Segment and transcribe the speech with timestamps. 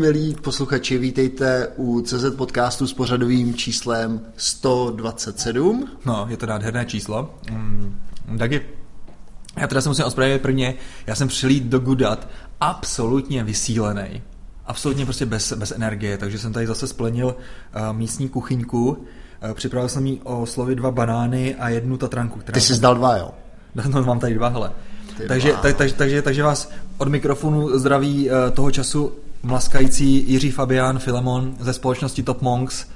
[0.00, 5.88] Milí posluchači, vítejte u CZ podcastu s pořadovým číslem 127.
[6.04, 7.34] No, je to nádherné číslo.
[7.50, 8.00] Mm,
[8.38, 8.62] taky
[9.56, 10.74] já teda se musím ospravedlnit prvně,
[11.06, 12.28] já jsem přilít do Gudat
[12.60, 14.22] absolutně vysílený.
[14.66, 18.88] Absolutně prostě bez, bez energie, takže jsem tady zase splenil uh, místní kuchyňku.
[18.88, 22.38] Uh, připravil jsem jí o slovy dva banány a jednu tatranku.
[22.38, 23.30] Která Ty jsi zdal dva, jo?
[23.88, 24.72] No, mám tady dva, hele.
[25.28, 30.98] Takže, tak, tak, takže, takže vás od mikrofonu zdraví uh, toho času mlaskající Jiří Fabián
[30.98, 32.86] Filemon ze společnosti Top Monks.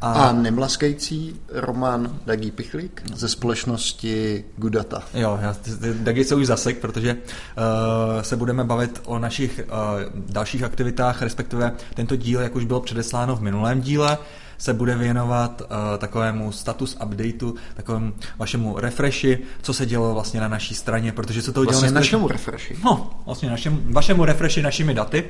[0.00, 5.02] A, a nemlaskající Roman Dagý Pichlík ze společnosti Gudata.
[5.14, 5.56] Jo, já,
[5.92, 11.72] Dagý se už zasek, protože uh, se budeme bavit o našich uh, dalších aktivitách, respektive
[11.94, 14.18] tento díl, jak už bylo předesláno v minulém díle,
[14.58, 20.48] se bude věnovat uh, takovému status updateu, takovému vašemu refreshi, co se dělo vlastně na
[20.48, 21.80] naší straně, protože se to vlastně dělo...
[21.80, 22.76] Vlastně našemu refreshi.
[22.84, 25.24] No, vlastně našemu, vašemu refreshi našimi daty,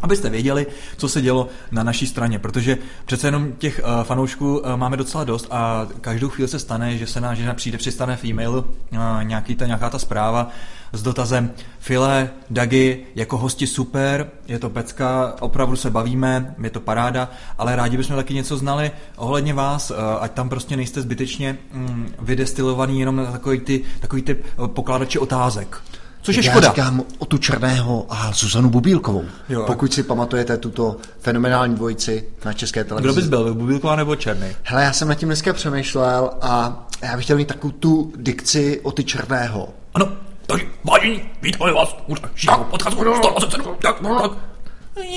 [0.00, 4.76] abyste věděli, co se dělo na naší straně, protože přece jenom těch uh, fanoušků uh,
[4.76, 8.24] máme docela dost a každou chvíli se stane, že se nám, že přijde, přistane v
[8.24, 10.48] e-mailu uh, nějaký ta, nějaká ta zpráva
[10.92, 16.80] s dotazem File, Dagi, jako hosti super, je to pecka, opravdu se bavíme, je to
[16.80, 21.58] paráda, ale rádi bychom taky něco znali ohledně vás, uh, ať tam prostě nejste zbytečně
[21.74, 24.36] um, vydestilovaný jenom na takový ty, takový ty
[24.66, 25.82] pokládači otázek.
[26.22, 26.66] Což je škoda.
[26.66, 29.24] Já říkám o tu Černého a Zuzanu Bubílkovou.
[29.48, 29.64] Jo.
[29.66, 33.06] Pokud si pamatujete tuto fenomenální dvojici na české televizi.
[33.06, 34.48] Kdo bys byl, Bubílková nebo Černý?
[34.62, 38.80] Hele, já jsem nad tím dneska přemýšlel a já bych chtěl mít takovou tu dikci
[38.82, 39.68] o ty Černého.
[39.94, 40.08] Ano,
[40.46, 44.30] tak vážení, vítali vás u dalšího podcastu 127, tak, tak.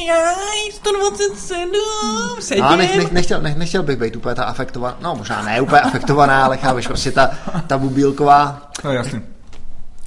[0.07, 1.72] Jaj, 127,
[2.39, 2.62] sedět.
[2.62, 5.81] A nech, nech, nechtěl, nech, nechtěl bych být úplně ta afektovaná, no možná ne úplně
[5.81, 7.29] afektovaná, ale chápeš, prostě ta,
[7.68, 8.72] ta Bubílková.
[8.81, 9.22] To je jasný.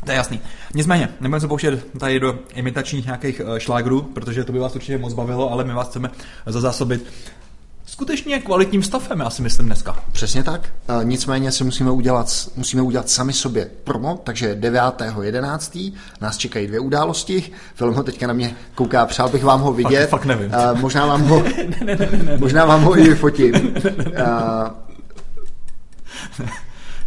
[0.04, 0.40] To je jasný.
[0.74, 4.98] Nicméně, nebudeme se pouštět tady do imitačních nějakých uh, šlágrů, protože to by vás určitě
[4.98, 6.10] moc bavilo, ale my vás chceme
[6.46, 7.10] zazásobit
[7.86, 10.04] skutečně kvalitním stavem, já si myslím dneska.
[10.12, 10.68] Přesně tak.
[11.00, 15.92] E, nicméně si musíme udělat, musíme udělat sami sobě promo, takže 9.11.
[16.20, 17.52] nás čekají dvě události.
[17.74, 20.00] Film ho teďka na mě kouká, přál bych vám ho vidět.
[20.00, 20.52] Fakt, fakt nevím.
[20.54, 21.42] E, možná vám ho,
[21.84, 23.54] ne, ne, ne, ne, možná vám ho i vyfotím.
[24.14, 24.84] E,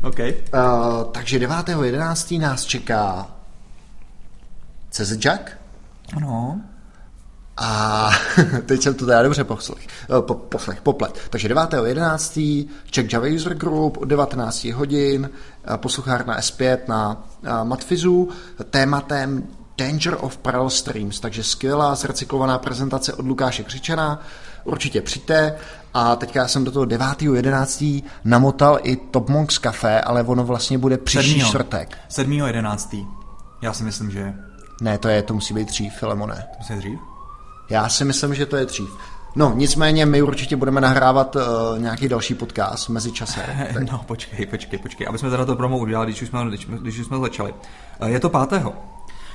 [0.03, 0.35] Okay.
[0.53, 2.40] Uh, takže 9.11.
[2.41, 3.28] nás čeká
[4.90, 5.58] CZ Jack.
[6.16, 6.62] Ano.
[7.58, 8.09] A
[8.66, 9.88] teď jsem to teda dobře poslech,
[10.19, 11.19] po, poslech, poplet.
[11.30, 12.68] Takže 9.11.
[12.90, 15.30] Czech Java User Group od 19 hodin,
[15.75, 17.28] posluchárna S5 na
[17.64, 18.29] Matfizu,
[18.69, 19.47] tématem
[19.78, 24.22] Danger of Parallel Streams, takže skvělá zrecyklovaná prezentace od Lukáše Křičana,
[24.64, 25.56] určitě přijďte.
[25.97, 28.03] A teďka jsem do toho 9.11.
[28.24, 31.97] namotal i Top Monks Café, ale ono vlastně bude příští čtvrtek.
[32.09, 33.08] 7.11.
[33.62, 34.34] Já si myslím, že...
[34.81, 36.35] Ne, to je, to musí být dřív, Filemone.
[36.35, 37.00] To musí být dřív?
[37.69, 38.90] Já si myslím, že to je dřív.
[39.35, 41.41] No, nicméně my určitě budeme nahrávat uh,
[41.80, 43.44] nějaký další podcast mezi časem.
[43.91, 45.08] No, počkej, počkej, počkej.
[45.08, 47.53] Aby jsme teda to promo udělali, když už jsme, když, když už jsme začali.
[48.02, 48.74] Uh, je to pátého.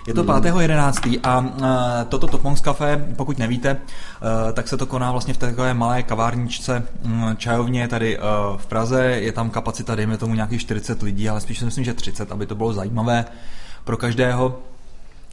[0.06, 1.20] Je to 5.11.
[1.22, 5.36] a uh, toto Top Monks Café, pokud nevíte, uh, tak se to koná vlastně v
[5.36, 8.24] takové malé kavárničce um, čajovně tady uh,
[8.56, 9.04] v Praze.
[9.04, 12.46] Je tam kapacita, dejme tomu nějakých 40 lidí, ale spíš si myslím, že 30, aby
[12.46, 13.24] to bylo zajímavé
[13.84, 14.58] pro každého.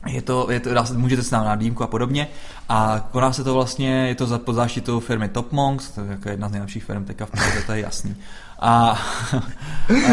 [0.08, 2.28] Je to, je to, můžete se na dýmku a podobně.
[2.70, 6.08] A koná se to vlastně, je to za, pod záštitou firmy Top Monks, to je
[6.12, 8.16] jako jedna z nejlepších firm teďka v Praze, to je jasný.
[8.60, 9.02] A,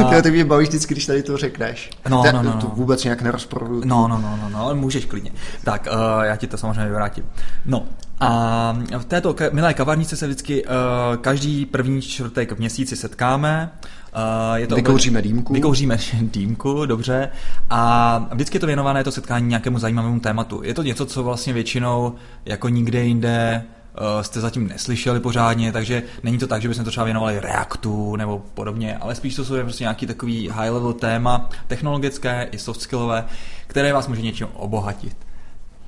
[0.19, 1.91] a ty mě bavíš vždycky, když tady to řekneš.
[2.09, 2.61] No, no, no, no.
[2.61, 3.83] To vůbec nějak nerozporuju.
[3.85, 5.31] No, no, no, no, no, ale můžeš klidně.
[5.65, 7.25] Tak, uh, já ti to samozřejmě vrátím.
[7.65, 7.87] No,
[8.21, 10.71] a v této milé kavárnice se vždycky uh,
[11.17, 13.71] každý první čtvrtek v měsíci setkáme.
[14.17, 15.53] Uh, je to vykouříme dýmku.
[15.53, 17.29] Vykouříme dýmku, dobře.
[17.71, 20.61] A vždycky je to věnované to setkání nějakému zajímavému tématu.
[20.63, 22.15] Je to něco, co vlastně většinou
[22.45, 23.65] jako nikde jinde
[24.01, 28.17] uh, jste zatím neslyšeli pořádně, takže není to tak, že bychom to třeba věnovali reaktu
[28.17, 32.81] nebo podobně, ale spíš to jsou prostě nějaký takový high level téma, technologické i soft
[32.81, 33.25] skillové,
[33.67, 35.17] které vás může něčím obohatit.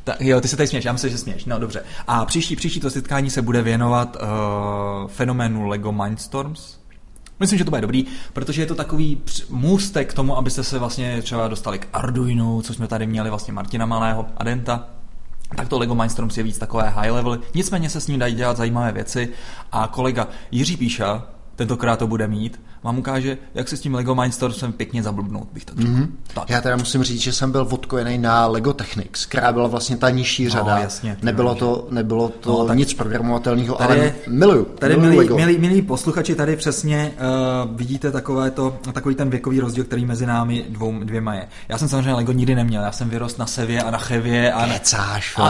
[0.05, 1.45] Tak, jo, ty se tady směš, já myslím, že směš.
[1.45, 1.85] No dobře.
[2.07, 6.78] A příští, příští to setkání se bude věnovat uh, fenoménu LEGO Mindstorms.
[7.41, 11.23] Myslím, že to bude dobrý, protože je to takový můstek k tomu, abyste se vlastně
[11.23, 14.89] třeba dostali k Arduino, co jsme tady měli vlastně Martina Malého, Adenta,
[15.57, 18.57] tak to LEGO Mindstorms je víc takové high level, nicméně se s ním dají dělat
[18.57, 19.29] zajímavé věci.
[19.73, 21.27] A kolega Jiří Píša,
[21.57, 25.65] tentokrát to bude mít, vám ukáže, jak se s tím Lego Mindstormem pěkně zablbnout, bych
[25.65, 25.91] tak řekl.
[25.91, 26.03] Mhm.
[26.03, 26.35] Mm-hmm.
[26.35, 26.51] Tak.
[26.51, 30.11] Já teda musím říct, že jsem byl odkojený na Lego Technics, která byla vlastně ta
[30.11, 30.79] nižší řada.
[30.79, 34.65] jasně, ty nebylo, to, nebylo to No, nic programovatelného, tady ale je- miluju.
[34.65, 35.37] Tady, miluju milí, Lego.
[35.37, 37.13] milí, milí posluchači, tady přesně
[37.65, 41.49] uh, vidíte takové to, takový ten věkový rozdíl, který mezi námi dvou, dvěma je.
[41.69, 44.67] Já jsem samozřejmě Lego nikdy neměl, já jsem vyrost na Sevě a na Chevě a
[44.67, 45.49] na, Kecáš, a,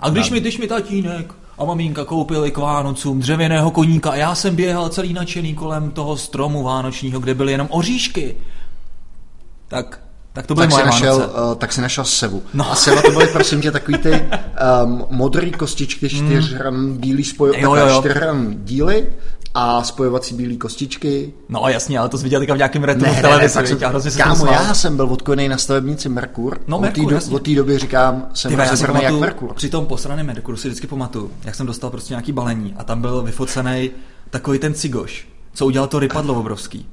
[0.00, 4.34] a když mi, když mi tatínek a maminka koupili k Vánocům dřevěného koníka a já
[4.34, 8.36] jsem běhal celý nadšený kolem toho stromu vánočního, kde byly jenom oříšky,
[9.68, 10.00] tak,
[10.32, 12.42] tak to byly tak moje našel, uh, tak si našel sevu.
[12.54, 12.72] No.
[12.72, 14.10] A seva to byly, prosím tě, takový ty
[14.84, 17.52] um, modrý kostičky, čtyřhran bílý spoj.
[17.58, 17.98] Jo, jo, jo.
[18.00, 19.06] čtyřhran díly
[19.54, 21.32] a spojovací bílé kostičky.
[21.48, 23.66] No jasně, ale to jsi viděl teďka v nějakém retru Ne, v ne, ne, televizi,
[23.66, 26.60] jsem, hrozně kámo, já jsem byl odkojený na stavebnici Merkur.
[26.66, 29.04] No, od té Merkur, do, od té doby říkám, jsem Ty, vole, já si rozebraný
[29.04, 29.54] jak pamatuju, Merkur.
[29.54, 33.00] při tom posraném Merkuru si vždycky pamatuju, jak jsem dostal prostě nějaký balení a tam
[33.00, 33.90] byl vyfocený
[34.30, 36.86] takový ten cigoš, co udělal to rypadlo obrovský.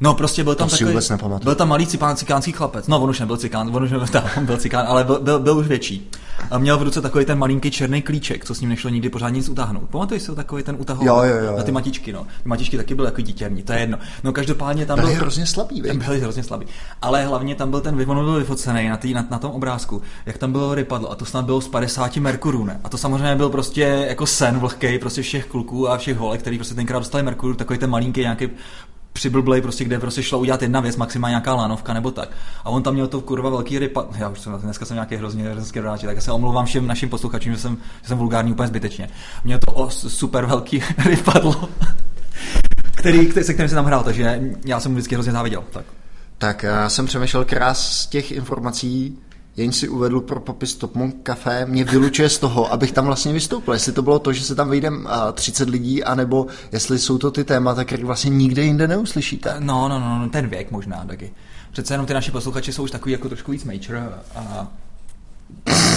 [0.00, 1.12] No prostě byl tam To si takový, vůbec
[1.44, 4.24] byl tam malý cipán, cikánský chlapec, no on už nebyl cikán, on už nebyl, tam,
[4.36, 6.10] on byl cikán, ale byl, byl, byl, už větší.
[6.50, 9.36] A měl v ruce takový ten malinký černý klíček, co s ním nešlo nikdy pořádně
[9.36, 9.90] nic utáhnout.
[9.90, 12.26] Pamatuješ si takový ten utahoval Jo, jo, jo, na ty matičky, no.
[12.42, 13.98] Ty matičky taky byly jako dítěrní, to je jedno.
[14.24, 15.92] No každopádně tam Byly byl, hrozně slabý, viď?
[15.92, 16.66] byli hrozně slabý.
[17.02, 20.38] Ale hlavně tam byl ten on byl vyfocený na, tý, na, na, tom obrázku, jak
[20.38, 22.80] tam bylo rypadlo a to snad bylo z 50 merkurů, ne?
[22.84, 26.58] A to samozřejmě byl prostě jako sen vlhkej prostě všech kluků a všech holek, který
[26.58, 28.48] prostě tenkrát dostali merkuru, takový ten malinký nějaký
[29.18, 32.28] přiblblej, prostě, kde prostě šlo udělat jedna věc, maximálně nějaká lánovka nebo tak.
[32.64, 34.06] A on tam měl to kurva velký rypa.
[34.18, 37.08] Já už jsem dneska jsem nějaký hrozně hrozně rád, tak já se omlouvám všem našim
[37.08, 39.08] posluchačům, že jsem, že jsem vulgární úplně zbytečně.
[39.44, 41.68] Měl to o, super velký rypadlo,
[42.94, 45.64] který, který, se kterým jsem tam hrál, takže já jsem mu vždycky hrozně záviděl.
[45.70, 45.84] Tak.
[46.38, 49.18] Tak já jsem přemýšlel, která z těch informací,
[49.58, 53.74] jen si uvedl pro popis Topmon Café, mě vylučuje z toho, abych tam vlastně vystoupil.
[53.74, 57.30] Jestli to bylo to, že se tam vejde a, 30 lidí, anebo jestli jsou to
[57.30, 59.54] ty témata, které vlastně nikde jinde neuslyšíte.
[59.58, 61.32] No, no, no, no, ten věk možná taky.
[61.72, 64.66] Přece jenom ty naši posluchači jsou už takový jako trošku víc major a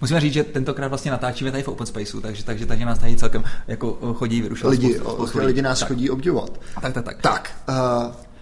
[0.00, 3.16] Musíme říct, že tentokrát vlastně natáčíme tady v Open Spaceu, takže, takže, takže nás tady
[3.16, 4.70] celkem jako eh, chodí vyrušovat.
[4.70, 6.60] Lidi, spoustu- spoustu lidi nás tak, chodí obdivovat.
[6.80, 7.20] Tak, tak, tak.
[7.22, 7.74] Tak, uh,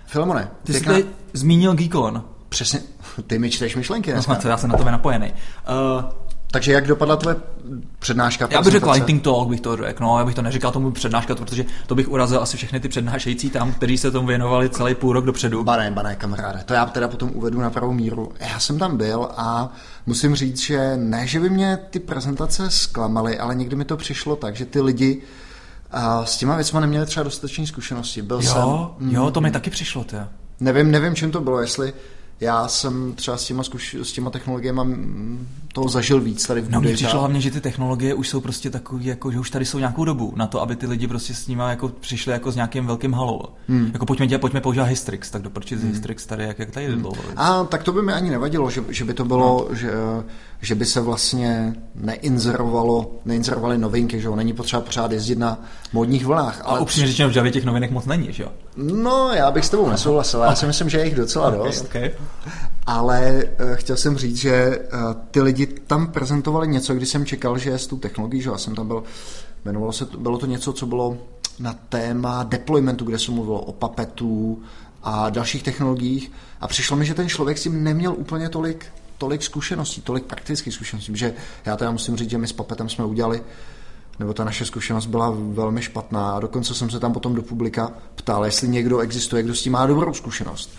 [0.07, 2.25] Filemone, Ty jsi pěkná- tady zmínil Geekon.
[2.55, 2.81] Přesně,
[3.27, 4.35] ty mi čteš myšlenky dneska.
[4.35, 5.33] No, co já jsem na tebe napojený.
[5.97, 6.05] Uh,
[6.51, 7.37] Takže jak dopadla tvoje
[7.99, 8.49] přednáška?
[8.51, 8.91] já bych řekl?
[8.91, 12.09] Lightning Talk, bych to řekl, no, já bych to neříkal tomu přednáška, protože to bych
[12.09, 15.65] urazil asi všechny ty přednášející tam, kteří se tomu věnovali celý půl rok dopředu.
[15.65, 16.63] Bané, bané, kamaráde.
[16.65, 18.33] To já teda potom uvedu na pravou míru.
[18.41, 19.73] Já jsem tam byl a
[20.07, 24.37] musím říct, že ne, že by mě ty prezentace zklamaly, ale někdy mi to přišlo
[24.37, 25.23] tak, že ty lidi
[25.91, 28.23] a s těma věcma neměli třeba dostatečné zkušenosti.
[28.23, 30.17] Byl jsem, Jo, jo, to mi taky přišlo, ty.
[30.61, 31.93] nevím, nevím, čím to bylo, jestli
[32.41, 36.71] já jsem třeba s těma, zkuš, s těma technologiemi mm, toho zažil víc tady v
[36.71, 39.65] No mně přišlo hlavně, že ty technologie už jsou prostě takový, jako, že už tady
[39.65, 42.55] jsou nějakou dobu na to, aby ty lidi prostě s nimi jako přišli jako s
[42.55, 43.43] nějakým velkým halou.
[43.69, 43.91] Hmm.
[43.93, 45.89] Jako pojďme, dělat, pojďme používat Hystrix, tak doprčit hmm.
[45.89, 47.03] z Hystrix tady, jak, jak tady hmm.
[47.03, 47.23] dlouho.
[47.37, 49.77] A tak to by mi ani nevadilo, že, že by to bylo, no.
[49.77, 49.93] že,
[50.61, 55.59] že by se vlastně neinzerovalo, neinzerovaly novinky, že jo, není potřeba pořád jezdit na
[55.93, 56.63] modních vlnách.
[56.65, 58.49] Ale upřímně řečeno, v Javě těch novinek moc není, že jo?
[58.77, 61.85] No, já bych s tebou nesouhlasil, já si myslím, že je jich docela dost.
[61.85, 62.11] Okay.
[62.87, 67.59] Ale uh, chtěl jsem říct, že uh, ty lidi tam prezentovali něco, když jsem čekal,
[67.59, 69.05] že s tou technologií, že já jsem tam byl,
[69.65, 71.19] jmenovalo se, to, bylo to něco, co bylo
[71.59, 74.63] na téma deploymentu, kde se mluvilo o papetu
[75.03, 78.87] a dalších technologiích a přišlo mi, že ten člověk s tím neměl úplně tolik,
[79.19, 83.05] tolik zkušeností, tolik praktických zkušeností, že já teda musím říct, že my s papetem jsme
[83.05, 83.43] udělali
[84.19, 88.45] nebo ta naše zkušenost byla velmi špatná dokonce jsem se tam potom do publika ptal,
[88.45, 90.71] jestli někdo existuje, kdo s tím má dobrou zkušenost.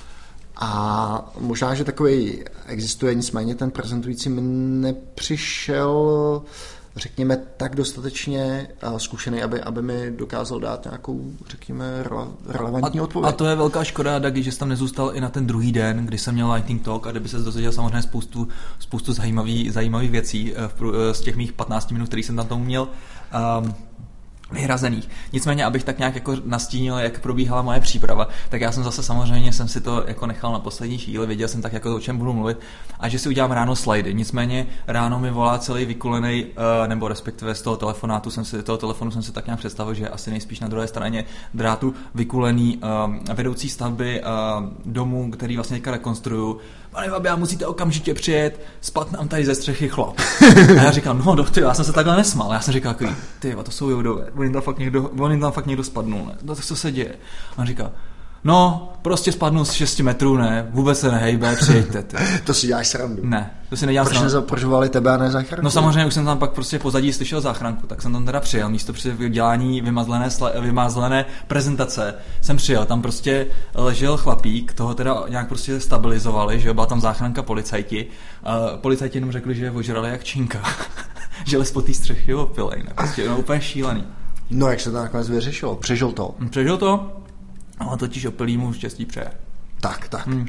[0.58, 4.42] A možná, že takový existuje, nicméně ten prezentující mi
[4.82, 6.42] nepřišel,
[6.96, 13.04] řekněme, tak dostatečně eh, zkušený, aby, aby mi dokázal dát nějakou, řekněme, rele, relevantní a,
[13.04, 13.34] odpověď.
[13.34, 16.06] A to je velká škoda, Dagi, že jsi tam nezůstal i na ten druhý den,
[16.06, 18.48] kdy jsem měl Lightning Talk a kde by se dozvěděl samozřejmě spoustu,
[18.80, 20.70] spoustu zajímavých zajímavý věcí eh,
[21.10, 22.88] eh, z těch mých 15 minut, který jsem tam tomu měl.
[23.62, 23.76] Um,
[24.52, 25.10] vyhrazených.
[25.34, 29.54] Nicméně, abych tak nějak jako nastínil, jak probíhala moje příprava, tak já jsem zase samozřejmě
[29.54, 32.34] jsem si to jako nechal na poslední chvíli, věděl jsem tak jako o čem budu
[32.34, 32.58] mluvit
[33.00, 34.14] a že si udělám ráno slajdy.
[34.14, 38.78] Nicméně ráno mi volá celý vykulený, uh, nebo respektive z toho telefonátu jsem si, toho
[38.78, 43.20] telefonu jsem si tak nějak představil, že asi nejspíš na druhé straně drátu vykulený um,
[43.34, 46.60] vedoucí stavby uh, domu, který vlastně teďka rekonstruju.
[46.96, 50.20] Pane Fabia, musíte okamžitě přijet, spat nám tady ze střechy chlap.
[50.80, 52.54] A já říkám, no do, ty, já jsem se takhle nesmal.
[52.54, 52.96] Já jsem říkal,
[53.40, 56.26] ty, to jsou joudové, on jim tam fakt někdo, on jim tam fakt někdo spadnul,
[56.26, 56.36] ne?
[56.44, 57.16] No, tak co se děje?
[57.58, 57.92] A on říká,
[58.46, 62.04] No, prostě spadnu z 6 metrů, ne, vůbec se nehejbe, přijďte.
[62.04, 62.18] Ty.
[62.46, 63.22] to si děláš srandu.
[63.26, 65.64] Ne, to si nedělám Proč nezaporžovali tebe a ne záchranku?
[65.64, 68.70] No samozřejmě už jsem tam pak prostě pozadí slyšel záchranku, tak jsem tam teda přijel,
[68.70, 75.48] místo při dělání vymazlené, vymazlené prezentace jsem přijel, tam prostě ležel chlapík, toho teda nějak
[75.48, 78.08] prostě stabilizovali, že jo, byla tam záchranka policajti,
[78.46, 80.62] uh, policajti jenom řekli, že je ožrali jak činka,
[81.46, 84.04] že les po té střechy opilej, ne, prostě no, úplně šílený.
[84.50, 85.76] No jak se to nakonec vyřešilo?
[85.76, 86.36] Přežil to?
[86.50, 87.22] Přežil to,
[87.80, 89.32] ale totiž opilý mu štěstí přeje.
[89.82, 90.28] Tak, tak.
[90.28, 90.46] Hmm.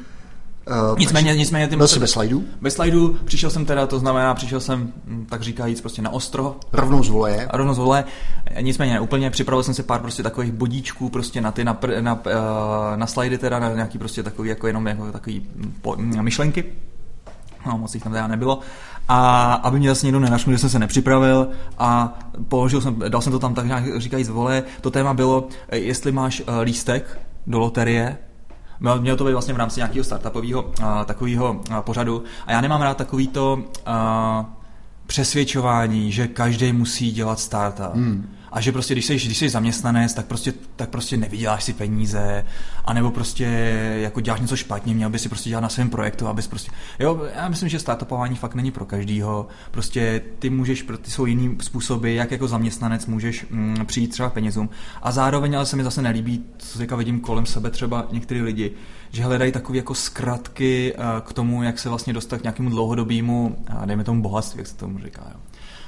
[0.90, 2.44] Uh, nicméně, nicméně ty byl jsi bez slajdů?
[2.60, 6.56] Bez slajdů přišel jsem teda, to znamená, přišel jsem, hm, tak říkajíc, prostě na ostro.
[6.72, 7.46] Rovnou z voleje.
[7.46, 8.04] A rovnou z voleje.
[8.60, 12.22] Nicméně úplně připravil jsem si pár prostě takových bodíčků prostě na ty, na, na, na,
[12.26, 15.46] eh, na slajdy teda, na nějaký prostě takový, jako jenom jako takový
[15.82, 16.64] po, myšlenky.
[17.66, 18.60] No, moc jich tam teda nebylo.
[19.08, 21.48] A aby mě zase někdo nenašel, že jsem se nepřipravil
[21.78, 24.62] a položil jsem, dal jsem to tam tak nějak říkají z vole.
[24.80, 28.18] To téma bylo, eh, jestli máš lístek do loterie,
[28.98, 32.82] Mělo to být vlastně v rámci nějakého startupového uh, takového uh, pořadu a já nemám
[32.82, 34.46] rád takovýto uh,
[35.06, 37.94] přesvědčování, že každý musí dělat startup.
[37.94, 41.72] Hmm a že prostě, když jsi, když jsi zaměstnanec, tak prostě, tak prostě nevyděláš si
[41.72, 42.44] peníze,
[42.84, 43.44] anebo prostě
[43.96, 47.26] jako děláš něco špatně, měl by si prostě dělat na svém projektu, abys prostě, jo,
[47.34, 52.16] já myslím, že startupování fakt není pro každýho, prostě ty můžeš, ty jsou jiný způsoby,
[52.16, 54.68] jak jako zaměstnanec můžeš mm, přijít třeba penězům
[55.02, 58.72] a zároveň ale se mi zase nelíbí, co teďka vidím kolem sebe třeba některý lidi,
[59.10, 63.56] že hledají takové jako zkratky uh, k tomu, jak se vlastně dostat k nějakému dlouhodobému,
[63.70, 65.40] uh, dejme tomu bohatství, jak se tomu říká, jo.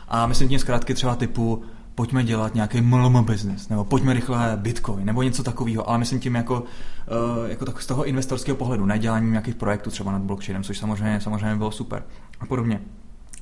[0.08, 1.62] A myslím tím zkrátky třeba typu
[1.98, 6.34] pojďme dělat nějaký MLM business, nebo pojďme rychle Bitcoin, nebo něco takového, ale myslím tím
[6.34, 10.62] jako, uh, jako tak z toho investorského pohledu, ne děláním nějakých projektů třeba nad blockchainem,
[10.62, 12.02] což samozřejmě, samozřejmě bylo super
[12.40, 12.80] a podobně.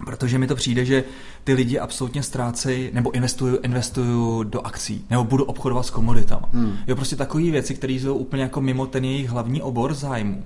[0.04, 1.04] Protože mi to přijde, že
[1.44, 6.48] ty lidi absolutně ztrácejí, nebo investují, investují do akcí, nebo budu obchodovat s komoditama.
[6.52, 6.76] Hmm.
[6.86, 10.44] Jo, prostě takové věci, které jsou úplně jako mimo ten jejich hlavní obor zájmu.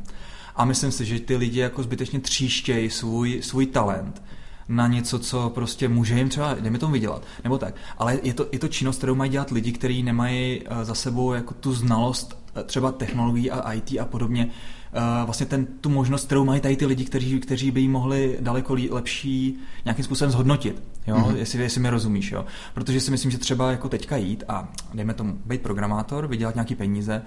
[0.57, 4.23] A myslím si, že ty lidi jako zbytečně tříštějí svůj, svůj talent
[4.71, 7.75] na něco, co prostě může jim třeba, jdeme tomu vydělat, nebo tak.
[7.99, 11.33] Ale je to, je to činnost, kterou mají dělat lidi, kteří nemají eh, za sebou
[11.33, 14.49] jako tu znalost eh, třeba technologií a IT a podobně,
[14.97, 18.37] Uh, vlastně ten, tu možnost, kterou mají tady ty lidi, kteří, kteří by jí mohli
[18.41, 21.17] daleko lepší nějakým způsobem zhodnotit, jo?
[21.17, 21.37] Mm-hmm.
[21.37, 22.33] Jestli, jestli mi rozumíš.
[22.33, 22.45] Jo?
[22.75, 26.75] Protože si myslím, že třeba jako teďka jít a dejme tomu být programátor, vydělat nějaký
[26.75, 27.23] peníze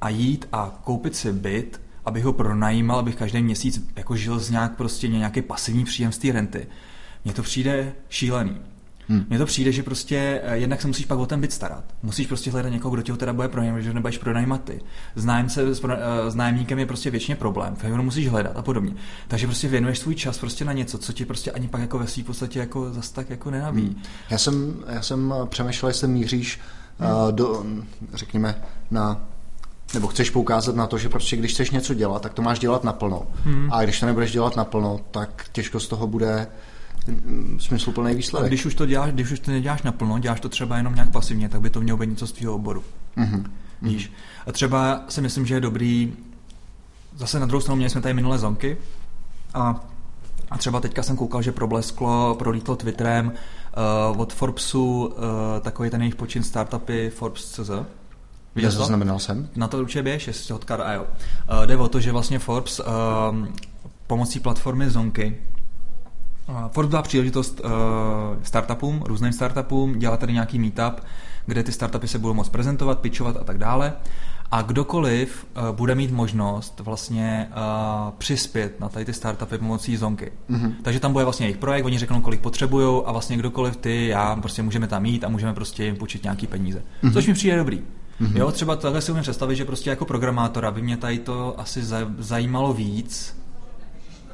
[0.00, 4.50] a jít a koupit si byt, abych ho pronajímal, abych každý měsíc jako žil z
[4.50, 6.66] nějak prostě nějaký pasivní příjem z té renty
[7.24, 8.56] mně to přijde šílený.
[9.08, 9.24] Hmm.
[9.28, 11.84] Mně to přijde, že prostě eh, jednak se musíš pak o ten byt starat.
[12.02, 14.80] Musíš prostě hledat někoho, kdo tě ho teda bude pronajímat, že nebudeš pronajímat ty.
[15.14, 15.90] Znájemce s, uh,
[16.28, 18.92] s nájemníkem je prostě většině problém, ho musíš hledat a podobně.
[19.28, 22.06] Takže prostě věnuješ svůj čas prostě na něco, co ti prostě ani pak jako ve
[22.06, 23.82] svým podstatě jako zas tak jako nenaví.
[23.82, 24.02] Hmm.
[24.30, 26.60] Já jsem, já jsem eh, přemýšlel, jestli míříš
[26.98, 27.10] hmm.
[27.10, 27.64] uh, do,
[28.14, 29.20] řekněme, na
[29.94, 32.84] nebo chceš poukázat na to, že prostě když chceš něco dělat, tak to máš dělat
[32.84, 33.26] naplno.
[33.44, 33.72] Hmm.
[33.72, 36.46] A když to nebudeš dělat naplno, tak těžko z toho bude
[37.58, 38.46] smysluplný výsledek.
[38.46, 41.10] A když už to děláš, když už to neděláš naplno, děláš to třeba jenom nějak
[41.10, 42.84] pasivně, tak by to mělo být něco z tvého oboru.
[43.16, 43.44] Mm-hmm.
[43.82, 44.12] Víš?
[44.46, 46.12] A třeba si myslím, že je dobrý,
[47.16, 48.76] zase na druhou stranu měli jsme tady minulé zonky
[49.54, 49.86] a,
[50.50, 53.32] a třeba teďka jsem koukal, že problesklo, prolítlo Twitterem
[54.12, 55.14] uh, od Forbesu uh,
[55.60, 57.70] takový ten jejich počin startupy Forbes.cz.
[58.60, 58.70] To?
[58.70, 59.48] Zaznamenal jsem.
[59.56, 61.02] Na to určitě běž, jestli odkar a jo.
[61.04, 62.86] Uh, jde o to, že vlastně Forbes uh,
[64.06, 65.36] pomocí platformy Zonky
[66.68, 67.70] Ford dá příležitost uh,
[68.42, 71.00] startupům, různým startupům, dělat tady nějaký meetup,
[71.46, 73.92] kde ty startupy se budou moct prezentovat, pitchovat a tak dále.
[74.50, 80.32] A kdokoliv uh, bude mít možnost vlastně uh, přispět na tady ty startupy pomocí zonky.
[80.50, 80.72] Mm-hmm.
[80.82, 84.36] Takže tam bude vlastně jejich projekt, oni řeknou, kolik potřebují a vlastně kdokoliv ty, já
[84.36, 86.82] prostě můžeme tam mít a můžeme prostě jim půjčit nějaký peníze.
[87.02, 87.12] Mm-hmm.
[87.12, 87.82] Což mi přijde dobrý.
[88.20, 88.36] Mm-hmm.
[88.36, 91.80] Jo, třeba takhle si umím představit, že prostě jako programátora by mě tady to asi
[92.18, 93.37] zajímalo víc,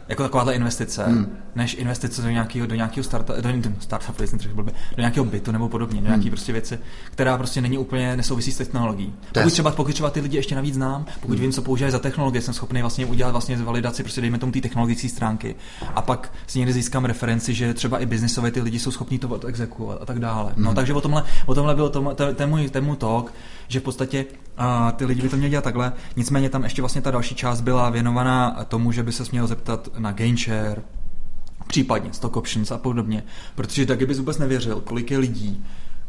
[0.09, 1.37] jako takováhle investice, hmm.
[1.55, 6.07] než investice do nějakého, do nějakého starta, do, startup, do nějakého bytu nebo podobně, do
[6.07, 6.31] nějaké hmm.
[6.31, 6.79] prostě věci,
[7.11, 9.15] která prostě není úplně nesouvisí s technologií.
[9.33, 11.41] Pokud třeba, pokud třeba ty lidi ještě navíc znám, pokud hmm.
[11.41, 14.61] vím, co používají za technologie, jsem schopný vlastně udělat vlastně validaci, prostě dejme tomu ty
[14.61, 15.55] technologické stránky.
[15.95, 19.47] A pak si někdy získám referenci, že třeba i biznisové ty lidi jsou schopní to
[19.47, 20.45] exekuovat a tak dále.
[20.45, 20.65] No, hmm.
[20.65, 23.33] No, takže o tomhle, o tomhle byl tom, ten, ten, můj, ten můj talk,
[23.69, 24.25] že v podstatě
[24.57, 25.93] a ty lidi by to měli dělat takhle.
[26.17, 29.89] Nicméně tam ještě vlastně ta další část byla věnovaná tomu, že by se měl zeptat
[29.99, 30.83] na Gainshare,
[31.67, 33.23] případně stock options a podobně.
[33.55, 35.65] Protože taky bys vůbec nevěřil, kolik je lidí,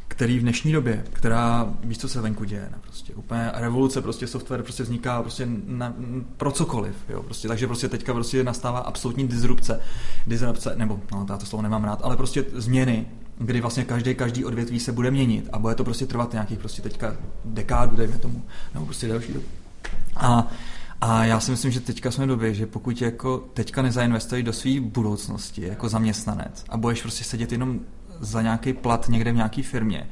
[0.07, 4.27] který v dnešní době, která víš, co se venku děje, ne, prostě úplně revoluce, prostě
[4.27, 5.93] software prostě vzniká prostě na,
[6.37, 9.79] pro cokoliv, jo, prostě, takže prostě teďka prostě nastává absolutní disrupce,
[10.27, 13.05] disrupce, nebo, no, já to slovo nemám rád, ale prostě změny,
[13.37, 16.81] kdy vlastně každý, každý odvětví se bude měnit a bude to prostě trvat nějakých prostě
[16.81, 17.15] teďka
[17.45, 19.45] dekádu, dejme tomu, nebo prostě další dobu.
[20.15, 20.51] A
[21.01, 24.53] a já si myslím, že teďka jsme v době, že pokud jako teďka nezainvestují do
[24.53, 27.79] své budoucnosti jako zaměstnanec a budeš prostě sedět jenom
[28.19, 30.07] za nějaký plat někde v nějaké firmě,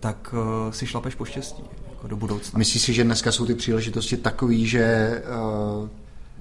[0.00, 2.58] tak uh, si šlapeš po štěstí jako do budoucna.
[2.58, 5.12] Myslíš si, že dneska jsou ty příležitosti takový, že
[5.82, 5.88] uh,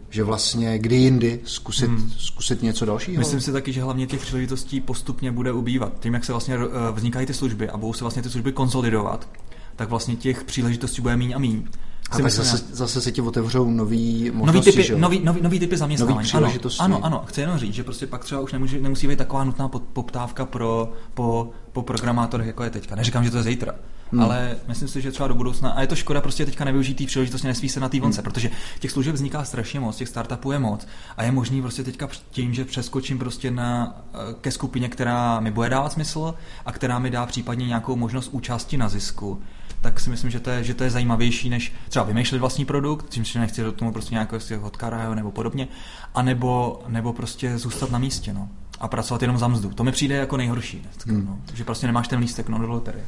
[0.10, 2.12] že vlastně kdy jindy zkusit, hmm.
[2.18, 3.20] zkusit něco dalšího?
[3.20, 6.00] Myslím si taky, že hlavně těch příležitostí postupně bude ubývat.
[6.00, 9.30] Tím, jak se vlastně uh, vznikají ty služby a budou se vlastně ty služby konsolidovat,
[9.76, 11.68] tak vlastně těch příležitostí bude míň a míň.
[12.10, 14.96] A tak zase, zase se ti otevřou nový nový typy, že?
[14.96, 16.30] nový, nový, nový typy zaměstnávání.
[16.34, 19.18] Nový ano, ano, ano, chci jenom říct, že prostě pak třeba už nemůže, nemusí být
[19.18, 22.96] taková nutná poptávka pro, po, po programátorech, jako je teďka.
[22.96, 23.76] Neříkám, že to je zítra,
[24.12, 24.22] hmm.
[24.22, 27.06] ale myslím si, že třeba do budoucna, a je to škoda prostě teďka nevyužít té
[27.06, 28.24] příležitosti, nesví se na té vonce, hmm.
[28.24, 32.10] protože těch služeb vzniká strašně moc, těch startupů je moc a je možný prostě teďka
[32.32, 36.36] tím, že přeskočím prostě na, eh, ke skupině, která mi bude dávat smysl
[36.66, 39.42] a která mi dá případně nějakou možnost účasti na zisku,
[39.82, 43.10] tak si myslím, že to je, že to je zajímavější, než třeba vymýšlet vlastní produkt,
[43.10, 45.68] tím si nechci do tomu prostě nějakého odkarajo nebo podobně,
[46.16, 48.50] anebo, nebo prostě zůstat na místě, no.
[48.80, 49.70] A pracovat jenom za mzdu.
[49.70, 51.26] To mi přijde jako nejhorší, hmm.
[51.26, 51.40] no.
[51.54, 53.06] že prostě nemáš ten lístek no, do loterie.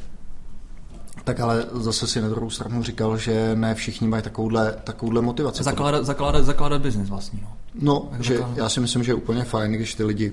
[1.28, 5.62] Tak ale zase si na druhou stranu říkal, že ne všichni mají takovouhle, takovouhle motivaci.
[5.62, 7.40] Zakládat, zakládat, zakládat biznis vlastně.
[7.42, 8.58] No, no že zakládat.
[8.58, 10.32] já si myslím, že je úplně fajn, když ty lidi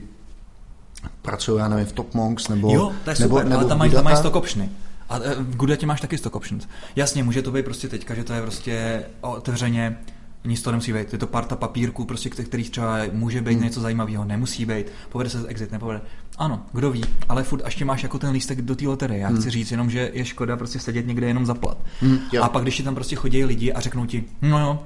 [1.21, 2.73] pracují, já nevím, v Top Monks nebo...
[2.73, 4.69] Jo, to je nebo, super, nebo ale tam mají, tam mají stock optiony.
[5.09, 6.67] A e, v Goodletě máš taky stock options.
[6.95, 9.97] Jasně, může to být prostě teďka, že to je prostě otevřeně
[10.45, 11.13] nic to nemusí být.
[11.13, 13.63] Je to parta papírků, prostě, kterých třeba může být hmm.
[13.63, 14.85] něco zajímavého, nemusí být.
[15.09, 16.01] Povede se exit, nepovede.
[16.37, 19.19] Ano, kdo ví, ale furt ještě máš jako ten lístek do té loterie.
[19.19, 19.37] Já hmm.
[19.37, 21.77] chci říct jenom, že je škoda prostě sedět někde jenom za plat.
[22.01, 24.83] Hmm, a pak, když ti tam prostě chodí lidi a řeknou ti, no jo,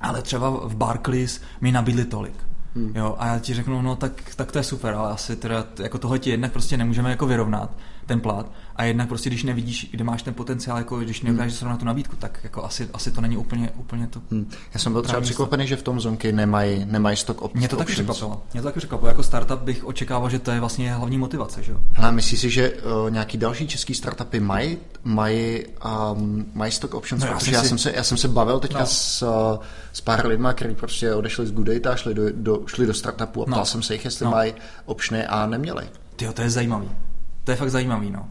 [0.00, 2.34] ale třeba v Barclays mi nabídli tolik.
[2.76, 2.92] Hmm.
[2.94, 5.98] Jo, a já ti řeknu, no tak, tak to je super, ale asi teda jako
[5.98, 7.70] tohle ti jednak prostě nemůžeme jako vyrovnat
[8.06, 8.52] ten plat.
[8.76, 11.70] A jednak prostě, když nevidíš, kde máš ten potenciál, jako když nedokážeš hmm.
[11.70, 14.20] na tu nabídku, tak jako asi, asi to není úplně, úplně to.
[14.30, 14.50] Hmm.
[14.74, 17.60] Já jsem byl třeba překvapený, že v tom zonky nemají, nemají stock options.
[17.60, 18.42] Mě to taky překvapilo.
[18.52, 19.08] Mě to taky překvapilo.
[19.08, 21.78] Jako startup bych očekával, že to je vlastně hlavní motivace, že jo?
[21.92, 25.64] Hele, myslíš si, že uh, nějaký další český startupy mají, mají,
[26.12, 27.24] um, mají stock options?
[27.24, 27.68] No, Protože já, si...
[27.68, 28.86] jsem se, já jsem se bavil teďka no.
[28.86, 32.86] s, uh, s pár lidma, kteří prostě odešli z Goodata a šli do, do, šli
[32.86, 33.52] do startupu a no.
[33.52, 34.30] ptal jsem se jich, jestli no.
[34.30, 35.88] mají optiony a neměli.
[36.16, 36.90] Ty to je zajímavý.
[37.44, 38.28] To je fakt zajímavý, no.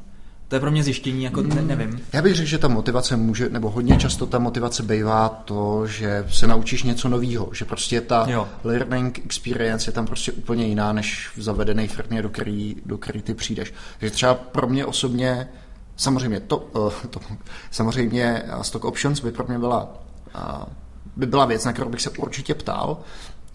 [0.53, 2.01] To je pro mě zjištění, jako ne, nevím.
[2.13, 6.25] Já bych řekl, že ta motivace může, nebo hodně často ta motivace bývá to, že
[6.29, 8.47] se naučíš něco nového, že prostě ta jo.
[8.63, 13.21] learning experience je tam prostě úplně jiná, než v zavedené firmě, do který, do který
[13.21, 13.73] ty přijdeš.
[13.99, 15.47] Takže třeba pro mě osobně,
[15.95, 17.19] samozřejmě to, uh, to
[17.71, 19.97] samozřejmě stock options by pro mě byla
[20.35, 20.63] uh,
[21.15, 22.97] by byla věc, na kterou bych se určitě ptal,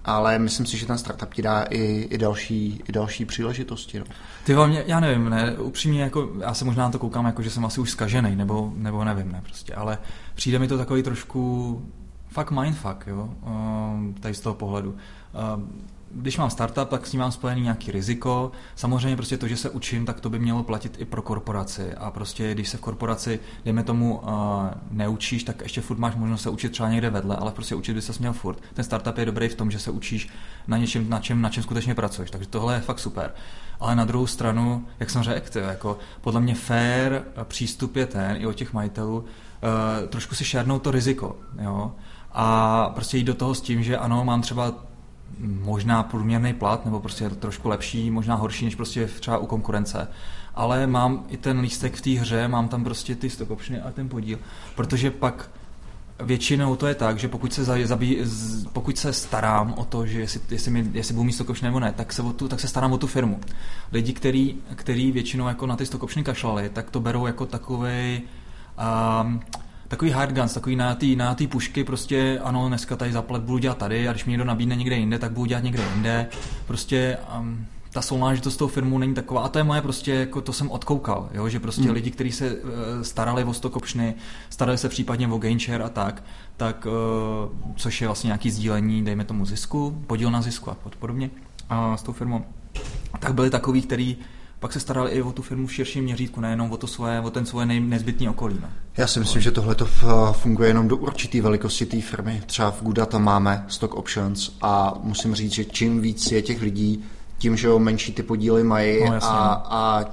[0.08, 3.98] ale myslím si, že ten startup ti dá i, i, další, i další příležitosti.
[3.98, 4.04] No.
[4.44, 7.50] Ty mě, já nevím, ne, upřímně, jako, já se možná na to koukám, jako, že
[7.50, 9.98] jsem asi už zkažený, nebo, nebo nevím, ne, prostě, ale
[10.34, 11.82] přijde mi to takový trošku
[12.28, 14.96] fakt mindfuck, jo, um, tady z toho pohledu.
[15.54, 15.72] Um,
[16.10, 18.52] když mám startup, tak s ním mám spojený nějaký riziko.
[18.74, 21.94] Samozřejmě prostě to, že se učím, tak to by mělo platit i pro korporaci.
[21.94, 24.30] A prostě když se v korporaci, dejme tomu, uh,
[24.90, 28.02] neučíš, tak ještě furt máš možnost se učit třeba někde vedle, ale prostě učit by
[28.02, 28.58] se měl furt.
[28.74, 30.28] Ten startup je dobrý v tom, že se učíš
[30.66, 32.30] na něčem, na čem, na čem skutečně pracuješ.
[32.30, 33.34] Takže tohle je fakt super.
[33.80, 38.46] Ale na druhou stranu, jak jsem řekl, jako podle mě fair přístup je ten i
[38.46, 41.36] od těch majitelů, uh, trošku si šernout to riziko.
[41.62, 41.92] Jo?
[42.32, 44.87] A prostě jít do toho s tím, že ano, mám třeba
[45.40, 50.08] možná průměrný plat, nebo prostě trošku lepší, možná horší, než prostě třeba u konkurence.
[50.54, 53.90] Ale mám i ten lístek v té hře, mám tam prostě ty stock optiony a
[53.90, 54.38] ten podíl.
[54.74, 55.50] Protože pak
[56.20, 58.18] většinou to je tak, že pokud se, zabí,
[58.72, 61.80] pokud se starám o to, že jestli, jestli, mi, jestli budu mít stock option nebo
[61.80, 63.40] ne, tak se, o tu, tak se starám o tu firmu.
[63.92, 68.22] Lidi, který, který většinou jako na ty stock optiony kašlali, tak to berou jako takový
[69.22, 69.40] um,
[69.88, 73.58] takový hard guns, takový na ty na tý pušky, prostě ano, dneska tady zaplet budu
[73.58, 76.26] dělat tady a když mi někdo nabídne někde jinde, tak budu dělat někde jinde.
[76.66, 80.52] Prostě um, ta sounáležitost toho firmu není taková a to je moje prostě, jako to
[80.52, 81.48] jsem odkoukal, jo?
[81.48, 81.92] že prostě hmm.
[81.92, 82.70] lidi, kteří se uh,
[83.02, 84.14] starali o stokopšny,
[84.50, 86.22] starali se případně o gainshare a tak,
[86.56, 91.30] tak uh, což je vlastně nějaký sdílení, dejme tomu zisku, podíl na zisku a podobně
[91.70, 92.44] a s tou firmou,
[93.18, 94.16] tak byli takový, který
[94.60, 97.30] pak se starali i o tu firmu v širším měřítku, nejenom o, to svoje, o
[97.30, 98.58] ten svoje nezbytný okolí.
[98.62, 98.68] No.
[98.96, 99.86] Já si myslím, že tohle to
[100.32, 102.42] funguje jenom do určité velikosti té firmy.
[102.46, 107.04] Třeba v Gudata máme stock options a musím říct, že čím víc je těch lidí,
[107.38, 110.04] tím, že jo, menší ty podíly mají no, a, a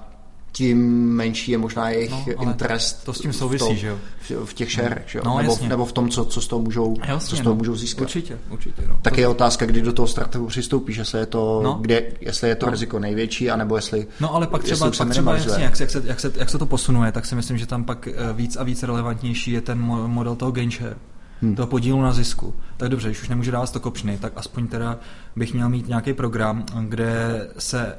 [0.56, 3.98] tím menší je možná jejich no, interest to s tím souvisí, v, tom, že jo?
[4.20, 5.24] V, v těch sharech, že jo?
[5.26, 7.58] No, nebo, nebo v tom, co, co z toho můžou, jasně, co z toho no.
[7.58, 8.02] můžou získat.
[8.02, 8.82] Určitě, určitě.
[8.88, 9.00] No.
[9.02, 11.78] Tak je otázka, kdy do toho startupu přistoupíš, jestli je to, no.
[11.82, 12.72] kde, jestli je to no.
[12.72, 16.04] riziko největší, anebo jestli No ale pak třeba, pak třeba jasně, jak, se, jak, se,
[16.06, 18.64] jak, se, jak se to posunuje, tak si myslím, že tam pak eh, víc a
[18.64, 20.98] víc relevantnější je ten model toho gain share.
[21.42, 21.56] hmm.
[21.56, 22.56] toho podílu na zisku.
[22.78, 25.00] Tak dobře, když už nemůžu dávat stokopšny, tak aspoň teda
[25.36, 27.96] bych měl mít nějaký program, kde se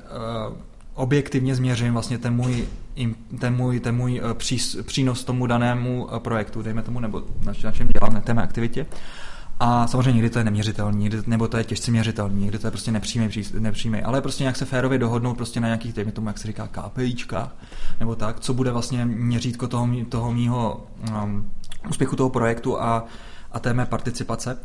[0.49, 0.57] uh,
[0.97, 2.65] objektivně změřím vlastně ten můj,
[3.39, 7.73] ten můj, ten můj uh, přínos tomu danému uh, projektu, dejme tomu, nebo na, na
[7.73, 8.87] čem dělám, na té aktivitě.
[9.61, 12.71] A samozřejmě někdy to je neměřitelný, někdy, nebo to je těžce měřitelný, někdy to je
[12.71, 13.29] prostě nepřímý,
[13.59, 16.69] nepřímý, ale prostě nějak se férově dohodnout prostě na nějakých, dejme tomu, jak se říká,
[16.69, 17.57] KPIčkách,
[18.01, 20.87] nebo tak, co bude vlastně měřítko toho, toho mýho
[21.25, 21.51] um,
[21.89, 23.05] úspěchu toho projektu a,
[23.53, 24.59] a té mé participace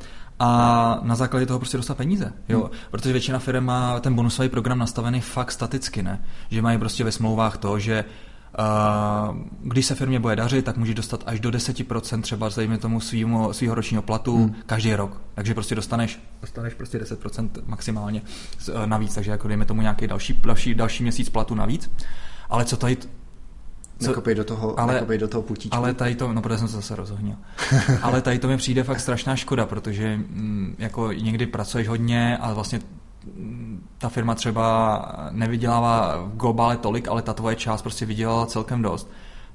[0.43, 2.33] a na základě toho prostě dostat peníze.
[2.49, 2.59] Jo?
[2.59, 2.69] Hmm.
[2.91, 6.21] Protože většina firm má ten bonusový program nastavený fakt staticky, ne?
[6.49, 8.05] Že mají prostě ve smlouvách to, že
[8.59, 12.99] Uh, když se firmě bude dařit, tak může dostat až do 10% třeba, dejme tomu
[12.99, 14.55] svýmu, svýho ročního platu hmm.
[14.65, 15.21] každý rok.
[15.33, 20.33] Takže prostě dostaneš, dostaneš prostě 10% maximálně uh, navíc, takže jako dejme tomu nějaký další,
[20.33, 21.91] další, další měsíc platu navíc.
[22.49, 22.97] Ale co tady
[24.01, 25.77] co, nekopej do toho, ale, nekopej do toho putíčku.
[25.77, 27.35] Ale tady to, no protože jsem se zase rozohnil.
[28.01, 32.37] ale tady to mi přijde fakt strašná škoda, protože m, mm, jako někdy pracuješ hodně
[32.37, 32.79] a vlastně
[33.35, 38.81] mm, ta firma třeba nevydělává v globále tolik, ale ta tvoje část prostě vydělala celkem
[38.81, 39.11] dost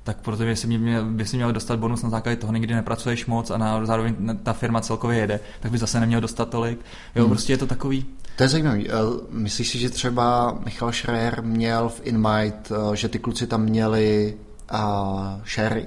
[0.07, 3.27] tak proto by si, měl, by si měl dostat bonus na základě toho, nikdy nepracuješ
[3.27, 6.79] moc a na, zároveň ta firma celkově jede, tak by zase neměl dostat tolik.
[7.15, 7.31] Jo, hmm.
[7.31, 8.07] prostě je to takový...
[8.37, 8.89] To je zajímavý.
[8.89, 8.93] Eh,
[9.31, 14.35] myslíš si, že třeba Michal Schreier měl v InMight, eh, že ty kluci tam měli
[14.73, 15.87] uh, sherry?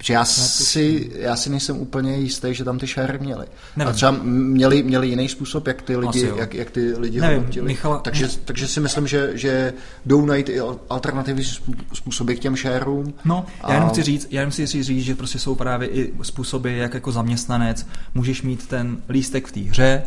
[0.00, 3.46] Protože já si, já si nejsem úplně jistý, že tam ty share měli.
[3.76, 3.90] Nevím.
[3.90, 7.66] A třeba měli, měli jiný způsob, jak ty lidi, jak, jak ty lidi Nevím, hodnotili.
[7.66, 7.98] Michala...
[7.98, 9.72] Takže, takže si myslím, že, že
[10.06, 10.60] jdou najít i
[10.90, 11.44] alternativní
[11.92, 13.14] způsoby k těm shareům.
[13.24, 16.78] No, já jenom chci říct, já jenom chci říct, že prostě jsou právě i způsoby,
[16.78, 20.02] jak jako zaměstnanec můžeš mít ten lístek v té hře,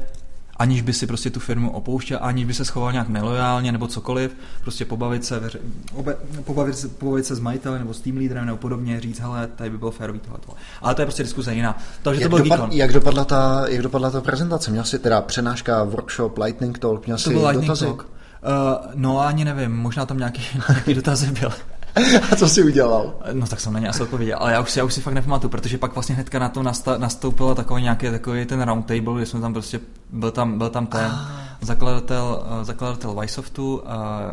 [0.57, 4.35] aniž by si prostě tu firmu opouštěl, aniž by se schoval nějak nelojálně nebo cokoliv,
[4.61, 5.59] prostě pobavit se, veře,
[5.93, 9.47] obe, pobavit, se, pobavit se s majitelem nebo s tým lídrem nebo podobně, říct, hele,
[9.47, 10.39] tady by bylo férový tohle.
[10.81, 11.77] Ale to je prostě diskuze jiná.
[12.01, 14.71] Takže jak, to byl dopad, jak, dopadla ta, jak dopadla ta prezentace?
[14.71, 17.85] Měl jsi teda přenáška, workshop, lightning talk, měl to jsi byl dotazy?
[17.85, 18.03] Talk.
[18.03, 21.51] Uh, no ani nevím, možná tam nějaký, nějaký dotazy byl.
[22.31, 23.13] A co jsi udělal?
[23.33, 25.13] No tak jsem na ně asi odpověděl, ale já už si, já už si fakt
[25.13, 29.25] nepamatuju, protože pak vlastně hnedka na to nasta, nastoupilo takový nějaký takový ten roundtable, kde
[29.25, 29.79] jsme tam prostě,
[30.09, 31.57] byl tam, byl tam ten ah.
[31.61, 33.83] zakladatel, eh, zakladatel Vysoftu, uh,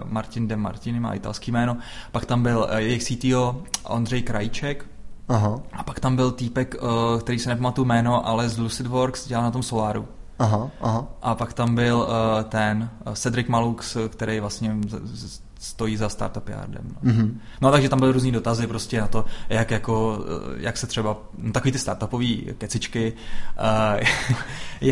[0.04, 1.76] Martin De Martini, má italský jméno,
[2.12, 4.86] pak tam byl uh, jejich CTO Ondřej Krajček,
[5.28, 5.60] Aha.
[5.72, 6.74] a pak tam byl týpek,
[7.20, 10.08] který se nepamatuju jméno, ale z LucidWorks dělal na tom Solaru.
[10.38, 11.06] Aha, aha.
[11.22, 12.08] A pak tam byl
[12.48, 16.84] ten Cedric Malux, který vlastně z, z, stojí za startup yardem.
[17.02, 17.12] No.
[17.12, 17.34] Mm-hmm.
[17.60, 21.16] no takže tam byly různý dotazy prostě na to, jak, jako, eh, jak se třeba,
[21.38, 23.12] no, takový ty startupový kecičky,
[24.82, 24.90] uh,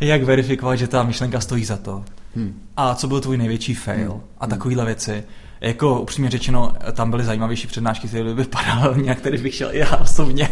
[0.00, 2.04] jak verifikovat, že ta myšlenka stojí za to.
[2.36, 2.60] Hmm.
[2.76, 4.20] A co byl tvůj největší fail hmm.
[4.38, 5.24] a takovéhle věci.
[5.60, 9.96] Jako upřímně řečeno, tam byly zajímavější přednášky, které by paralelně, který bych šel i já
[9.96, 10.48] osobně.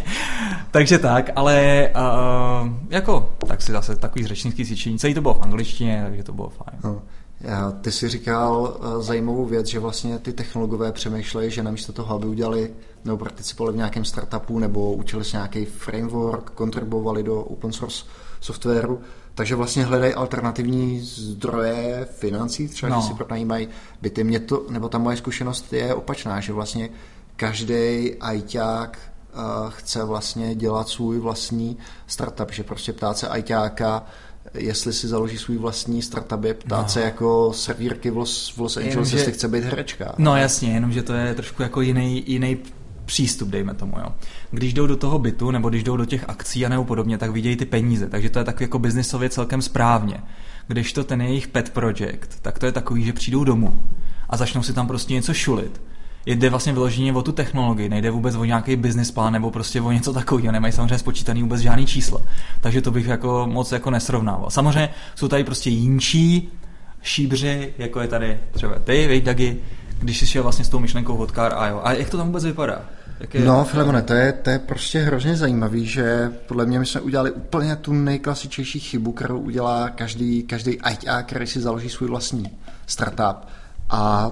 [0.71, 4.99] Takže tak, ale uh, jako, tak si zase takový řečnický cvičení.
[4.99, 6.81] Celý to bylo v angličtině, takže to bylo fajn.
[6.85, 7.03] No.
[7.81, 12.27] Ty si říkal eh, zajímavou věc, že vlastně ty technologové přemýšlejí, že namísto toho, aby
[12.27, 12.71] udělali
[13.05, 18.05] nebo participovali v nějakém startupu nebo učili se nějaký framework, kontribuovali do open source
[18.41, 19.01] softwaru,
[19.35, 23.01] takže vlastně hledají alternativní zdroje financí, třeba no.
[23.01, 23.69] že si pronajímají
[24.03, 24.25] byty.
[24.25, 26.91] Mě to, nebo ta moje zkušenost je opačná, že vlastně
[27.37, 34.07] každý ajťák uh, chce vlastně dělat svůj vlastní startup, že prostě ptát se ajťáka,
[34.55, 36.89] jestli si založí svůj vlastní startup, je ptát no.
[36.89, 40.15] se jako servírky v Los, v Los Angeles, jenom, jestli chce být herečka.
[40.19, 42.59] No jasně, jenomže to je trošku jako jiný, jiný
[43.05, 43.99] přístup, dejme tomu.
[43.99, 44.15] Jo.
[44.51, 47.31] Když jdou do toho bytu nebo když jdou do těch akcí a nebo podobně, tak
[47.31, 50.21] vidějí ty peníze, takže to je tak jako biznisově celkem správně.
[50.67, 53.83] Když to ten jejich pet project, tak to je takový, že přijdou domů
[54.29, 55.81] a začnou si tam prostě něco šulit
[56.37, 59.93] jde vlastně vyloženě o tu technologii, nejde vůbec o nějaký business plán nebo prostě o
[59.93, 62.21] něco takového, nemají samozřejmě spočítaný vůbec žádný čísla.
[62.61, 64.51] Takže to bych jako moc jako nesrovnával.
[64.51, 66.49] Samozřejmě jsou tady prostě jinčí
[67.03, 69.57] šíbři, jako je tady třeba ty, vej, Dagi,
[69.99, 71.81] když jsi šel vlastně s tou myšlenkou Hotcar a jo.
[71.85, 72.83] A jak to tam vůbec vypadá?
[73.35, 73.45] Je...
[73.45, 77.33] No, Filemone, to je, to je prostě hrozně zajímavý, že podle mě my jsme udělali
[77.33, 82.51] úplně tu nejklasičnější chybu, kterou udělá každý, každý ITA, který si založí svůj vlastní
[82.87, 83.49] startup.
[83.91, 84.31] A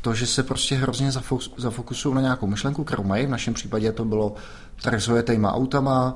[0.00, 1.12] to, že se prostě hrozně
[1.56, 3.26] zafokusují na nějakou myšlenku, kterou mají.
[3.26, 4.34] V našem případě to bylo
[4.82, 5.08] tak s
[5.44, 6.14] autama,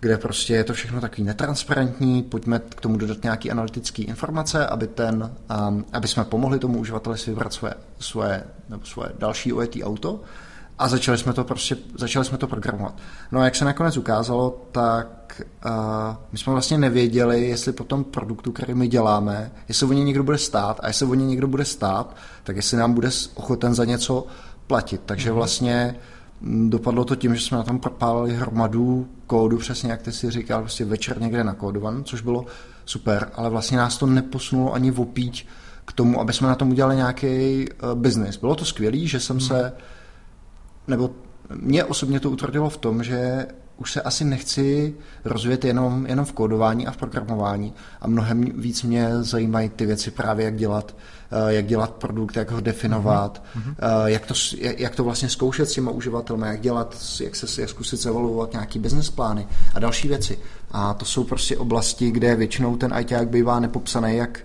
[0.00, 4.86] kde prostě je to všechno takový netransparentní, pojďme k tomu dodat nějaké analytické informace, aby,
[4.86, 5.32] ten,
[5.68, 10.20] um, aby jsme pomohli tomu uživateli si vybrat svoje, svoje, nebo svoje další ojetý auto
[10.78, 12.94] a začali jsme to prostě, začali jsme to programovat.
[13.32, 15.72] No a jak se nakonec ukázalo, tak uh,
[16.32, 20.24] my jsme vlastně nevěděli, jestli po tom produktu, který my děláme, jestli o ně někdo
[20.24, 23.84] bude stát a jestli o ně někdo bude stát, tak jestli nám bude ochoten za
[23.84, 24.26] něco
[24.66, 25.00] platit.
[25.06, 25.34] Takže mm-hmm.
[25.34, 25.96] vlastně
[26.68, 30.60] dopadlo to tím, že jsme na tom propálili hromadu kódu, přesně jak ty si říkal,
[30.60, 32.46] prostě večer někde nakódovan, což bylo
[32.84, 35.46] super, ale vlastně nás to neposunulo ani v opíť
[35.84, 38.36] k tomu, aby jsme na tom udělali nějaký uh, biznis.
[38.36, 39.46] Bylo to skvělé, že jsem hmm.
[39.46, 39.72] se,
[40.88, 41.10] nebo
[41.54, 44.94] mě osobně to utvrdilo v tom, že už se asi nechci
[45.24, 50.10] rozvíjet jenom, jenom v kódování a v programování a mnohem víc mě zajímají ty věci
[50.10, 50.96] právě, jak dělat,
[51.30, 54.06] eh, jak dělat produkt, jak ho definovat, mm-hmm.
[54.06, 57.96] jak, to, jak to vlastně zkoušet s těma uživatelmi, jak dělat, jak se jak zkusit
[57.96, 60.38] zevaluovat nějaký business plány a další věci.
[60.70, 64.40] A to jsou prostě oblasti, kde většinou ten ITák bývá nepopsaný jak,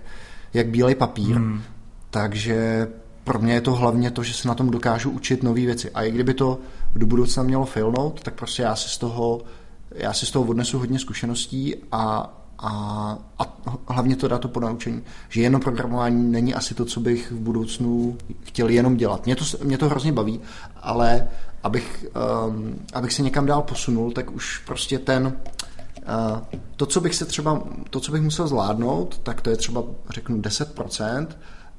[0.54, 1.62] jak bílej papír, mm.
[2.10, 2.88] takže
[3.24, 5.90] pro mě je to hlavně to, že se na tom dokážu učit nové věci.
[5.90, 6.58] A i kdyby to
[6.94, 9.42] do budoucna mělo failnout, tak prostě já si z toho,
[9.90, 14.60] já si z toho odnesu hodně zkušeností a, a, a hlavně to dá to po
[14.60, 19.26] naučení, že jenom programování není asi to, co bych v budoucnu chtěl jenom dělat.
[19.26, 20.40] Mě to, mě to hrozně baví,
[20.76, 21.28] ale
[21.62, 22.06] abych,
[22.46, 27.24] um, abych se někam dál posunul, tak už prostě ten, uh, to, co bych se
[27.24, 31.26] třeba, to, co bych musel zvládnout, tak to je třeba, řeknu, 10%,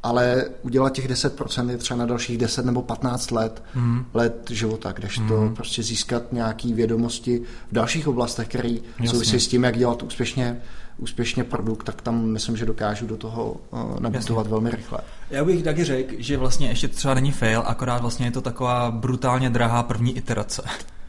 [0.04, 4.06] ale udělat těch 10% je třeba na dalších 10 nebo 15 let, mm.
[4.14, 5.28] let života, když mm.
[5.28, 10.62] to prostě získat nějaké vědomosti v dalších oblastech, které souvisí s tím, jak dělat úspěšně
[10.98, 15.00] úspěšně produkt, tak tam myslím, že dokážu do toho uh, nabitovat velmi rychle.
[15.30, 18.92] Já bych taky řekl, že vlastně ještě třeba není fail, akorát vlastně je to taková
[18.92, 20.64] brutálně drahá první iterace.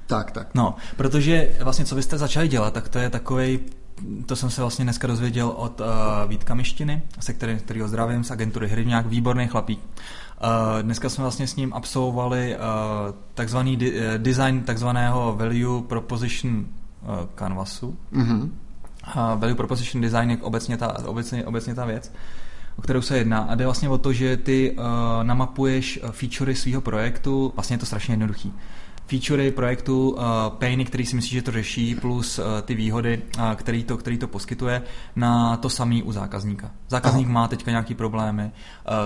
[0.07, 0.49] Tak, tak.
[0.55, 3.61] No, protože vlastně co byste začali dělat, tak to je takový
[4.27, 5.87] to jsem se vlastně dneska dozvěděl od uh,
[6.27, 9.81] Vítka Mištiny, se který, ho zdravím z agentury Hryvňák, výborný chlapík.
[9.81, 12.61] Uh, dneska jsme vlastně s ním absolvovali uh,
[13.35, 16.67] takzvaný di- design takzvaného value proposition uh,
[17.35, 17.97] canvasu.
[18.13, 18.43] Mm-hmm.
[18.43, 22.13] Uh, value proposition design je obecně ta, obecně, obecně ta věc
[22.77, 23.39] o kterou se jedná.
[23.39, 24.85] A jde vlastně o to, že ty uh,
[25.23, 28.53] namapuješ featurey svého projektu, vlastně je to strašně jednoduchý
[29.13, 33.53] featurey projektu, uh, painy, který si myslí, že to řeší, plus uh, ty výhody, uh,
[33.55, 34.83] který, to, který to poskytuje,
[35.17, 36.71] na to samý u zákazníka.
[36.89, 37.35] Zákazník Aha.
[37.35, 38.51] má teďka nějaký problémy, uh,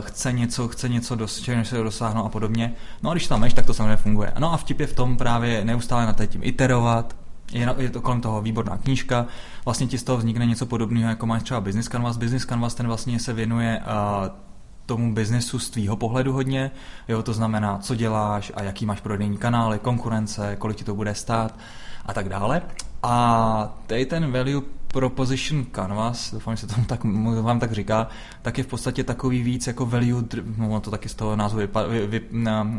[0.06, 2.74] chce něco, chce něco dos, než se dosáhnout a podobně.
[3.02, 4.32] No a když tam ješ, tak to samozřejmě funguje.
[4.38, 7.16] No a vtip je v tom právě neustále na tím iterovat,
[7.52, 9.26] je, je to kolem toho výborná knížka,
[9.64, 12.16] vlastně ti z toho vznikne něco podobného, jako máš třeba Business Canvas.
[12.16, 14.45] Business Canvas ten vlastně se věnuje uh,
[14.87, 16.70] tomu biznesu z tvýho pohledu hodně,
[17.09, 21.14] jo, to znamená, co děláš a jaký máš prodejní kanály, konkurence, kolik ti to bude
[21.14, 21.59] stát
[22.07, 22.62] a tak dále.
[23.03, 27.01] A tady ten value proposition canvas, doufám, že se tomu tak,
[27.42, 28.09] vám tak říká,
[28.42, 30.22] tak je v podstatě takový víc jako value,
[30.57, 32.77] no to taky z toho názvu vypa, vy, vy, na,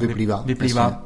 [0.00, 0.42] vyplývá.
[0.42, 1.02] vyplývá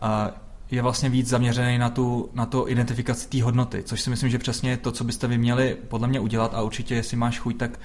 [0.00, 0.30] a
[0.70, 4.38] je vlastně víc zaměřený na tu, na to identifikaci té hodnoty, což si myslím, že
[4.38, 7.56] přesně je to, co byste vy měli podle mě udělat a určitě, jestli máš chuť,
[7.56, 7.78] tak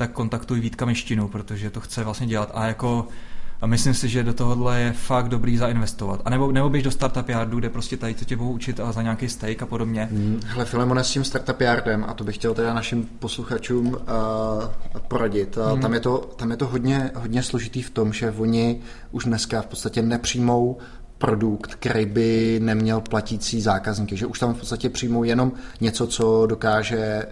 [0.00, 2.50] tak kontaktuj Vítka Meštinu, protože to chce vlastně dělat.
[2.54, 3.08] A jako
[3.60, 6.22] a myslím si, že do tohohle je fakt dobrý zainvestovat.
[6.24, 8.92] A nebo, nebo běž do Startup Yardu, kde prostě tady co tě budou učit a
[8.92, 10.08] za nějaký steak a podobně.
[10.12, 13.96] Hmm, hele, Filemone s tím Startup Yardem, a to bych chtěl teda našim posluchačům uh,
[15.08, 15.56] poradit.
[15.56, 15.80] Hmm.
[15.80, 19.62] Tam, je to, tam je to hodně, hodně složitý v tom, že oni už dneska
[19.62, 20.78] v podstatě nepřijmou
[21.20, 26.46] produkt, který by neměl platící zákazníky, že už tam v podstatě přijmou jenom něco, co
[26.46, 27.28] dokáže, eh,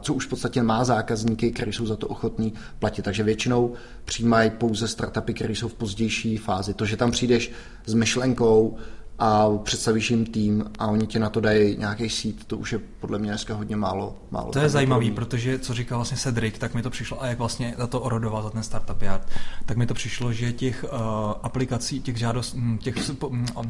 [0.00, 3.02] co už v podstatě má zákazníky, kteří jsou za to ochotní platit.
[3.02, 3.72] Takže většinou
[4.04, 6.74] přijímají pouze startupy, které jsou v pozdější fázi.
[6.74, 7.52] To, že tam přijdeš
[7.86, 8.76] s myšlenkou,
[9.18, 12.78] a představíš jim tým a oni ti na to dají nějaký sít, to už je
[13.00, 14.14] podle mě dneska hodně málo.
[14.30, 17.38] málo to je zajímavý, protože co říkal vlastně Cedric, tak mi to přišlo, a jak
[17.38, 19.28] vlastně za to orodoval, za ten startup yard,
[19.66, 20.90] tak mi to přišlo, že těch uh,
[21.42, 23.66] aplikací, těch žádost, hm, těch uh,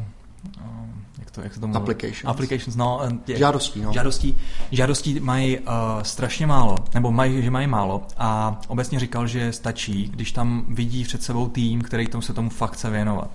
[1.19, 2.25] jak to, jak to tomu Applications.
[2.25, 3.01] Applications, no.
[3.25, 3.93] Těch, žádostí, no.
[3.93, 4.37] Žádostí,
[4.71, 5.65] žádostí mají uh,
[6.01, 11.03] strašně málo, nebo mají, že mají málo a obecně říkal, že stačí, když tam vidí
[11.03, 13.29] před sebou tým, který tomu se tomu fakt chce věnovat.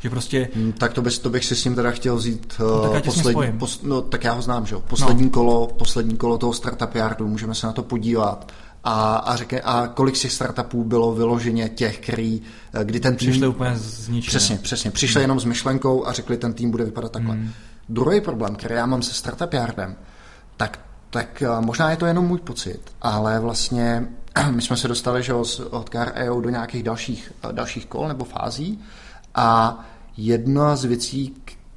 [0.00, 0.48] Že prostě...
[0.54, 3.58] Hmm, tak to, bys, to bych si s ním teda chtěl vzít no, tak poslední,
[3.58, 4.82] pos, no, tak já ho znám, že jo.
[4.88, 5.30] Poslední, no.
[5.30, 8.52] kolo, poslední kolo toho startup yardu, můžeme se na to podívat
[8.88, 13.16] a, a, řekne, a kolik z těch startupů bylo vyloženě těch, který, eh, kdy ten
[13.16, 13.30] tým...
[13.30, 14.30] Přišli úplně z ničeho.
[14.30, 14.90] Přesně, přesně.
[14.90, 15.22] Přišli hmm.
[15.22, 17.34] jenom s myšlenkou a řekli, ten tým bude vypadat takhle.
[17.34, 17.50] Hmm.
[17.88, 19.96] Druhý problém, který já mám se startup yardem,
[20.56, 20.80] tak,
[21.10, 24.08] tak eh, možná je to jenom můj pocit, ale vlastně
[24.50, 25.34] my jsme se dostali že
[25.70, 28.80] od KREO do nějakých dalších, eh, dalších kol nebo fází
[29.36, 29.80] a
[30.16, 31.34] jedna z věcí,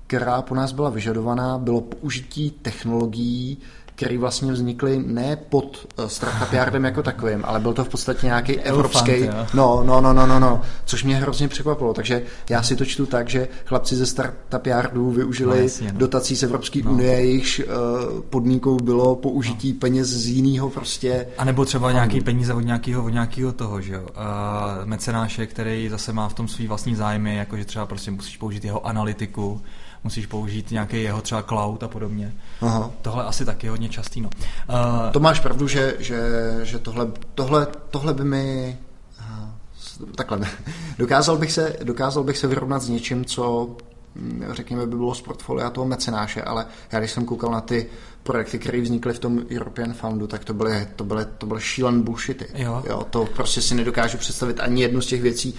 [0.07, 3.57] která po nás byla vyžadovaná, bylo použití technologií,
[3.99, 8.25] které vlastně vznikly ne pod eh, Startup Yardem jako takovým, ale byl to v podstatě
[8.25, 9.11] nějaký evropský,
[9.53, 11.93] no, no, no, no, no, no, což mě hrozně překvapilo.
[11.93, 15.99] Takže já si to čtu tak, že chlapci ze Startup Yardu využili no, jasně, no.
[15.99, 16.91] dotací z Evropské no.
[16.91, 19.79] unie, jejichž uh, podmínkou bylo použití no.
[19.79, 21.27] peněz z jiného prostě.
[21.37, 25.89] A nebo třeba nějaký peníze od nějakého, od nějakého toho, že jo, uh, mecenáše, který
[25.89, 29.61] zase má v tom svý vlastní zájmy, jakože třeba prostě musíš použít jeho analytiku,
[30.03, 32.33] musíš použít nějaký jeho třeba cloud a podobně.
[32.61, 32.91] Aha.
[33.01, 34.21] Tohle asi taky hodně častý.
[34.21, 34.29] No.
[34.69, 36.19] Uh, to máš pravdu, že, že,
[36.63, 38.77] že tohle, tohle, tohle by mi
[40.15, 40.39] takhle,
[40.97, 43.69] dokázal bych, se, dokázal bych se vyrovnat s něčím, co
[44.15, 47.89] hm, řekněme, by bylo z portfolia toho mecenáše, ale já když jsem koukal na ty
[48.23, 52.01] projekty, které vznikly v tom European Foundu, tak to byly, to byly, to byly šílen
[52.01, 52.45] bullshity.
[52.53, 52.83] Jo.
[52.89, 53.07] jo.
[53.09, 55.55] to prostě si nedokážu představit ani jednu z těch věcí,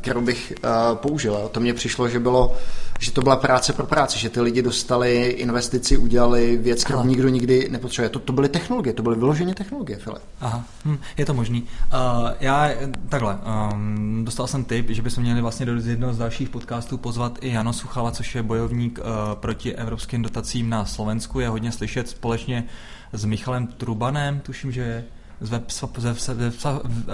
[0.00, 1.32] kterou bych uh, použil.
[1.32, 1.48] Jo.
[1.52, 2.56] To mně přišlo, že, bylo,
[2.98, 7.08] že to byla práce pro práci, že ty lidi dostali investici, udělali věc, kterou Aha.
[7.08, 8.08] nikdo nikdy nepotřebuje.
[8.08, 10.22] To, to byly technologie, to byly vyloženě technologie, Filip.
[10.40, 11.62] Aha, hm, je to možný.
[11.62, 12.70] Uh, já
[13.08, 13.38] takhle,
[13.72, 17.52] um, dostal jsem tip, že bychom měli vlastně do jednoho z dalších podcastů pozvat i
[17.52, 22.64] Jano Suchala, což je bojovník uh, proti evropským dotacím na Slovensku, je hodně slyšet společně
[23.12, 25.04] s Michalem Trubanem, tuším, že je
[25.40, 25.64] z web,
[25.98, 26.16] web,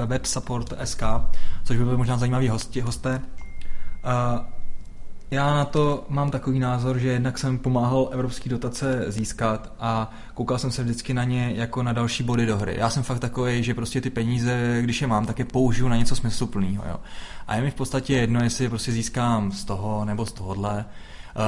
[0.07, 1.03] web support SK,
[1.65, 3.21] což by byly možná zajímaví hosti, hosté.
[5.35, 10.59] Já na to mám takový názor, že jednak jsem pomáhal evropské dotace získat a koukal
[10.59, 12.75] jsem se vždycky na ně jako na další body do hry.
[12.79, 15.97] Já jsem fakt takový, že prostě ty peníze, když je mám, tak je použiju na
[15.97, 16.85] něco smysluplného.
[16.89, 17.01] Jo.
[17.47, 20.85] A je mi v podstatě jedno, jestli je prostě získám z toho nebo z tohohle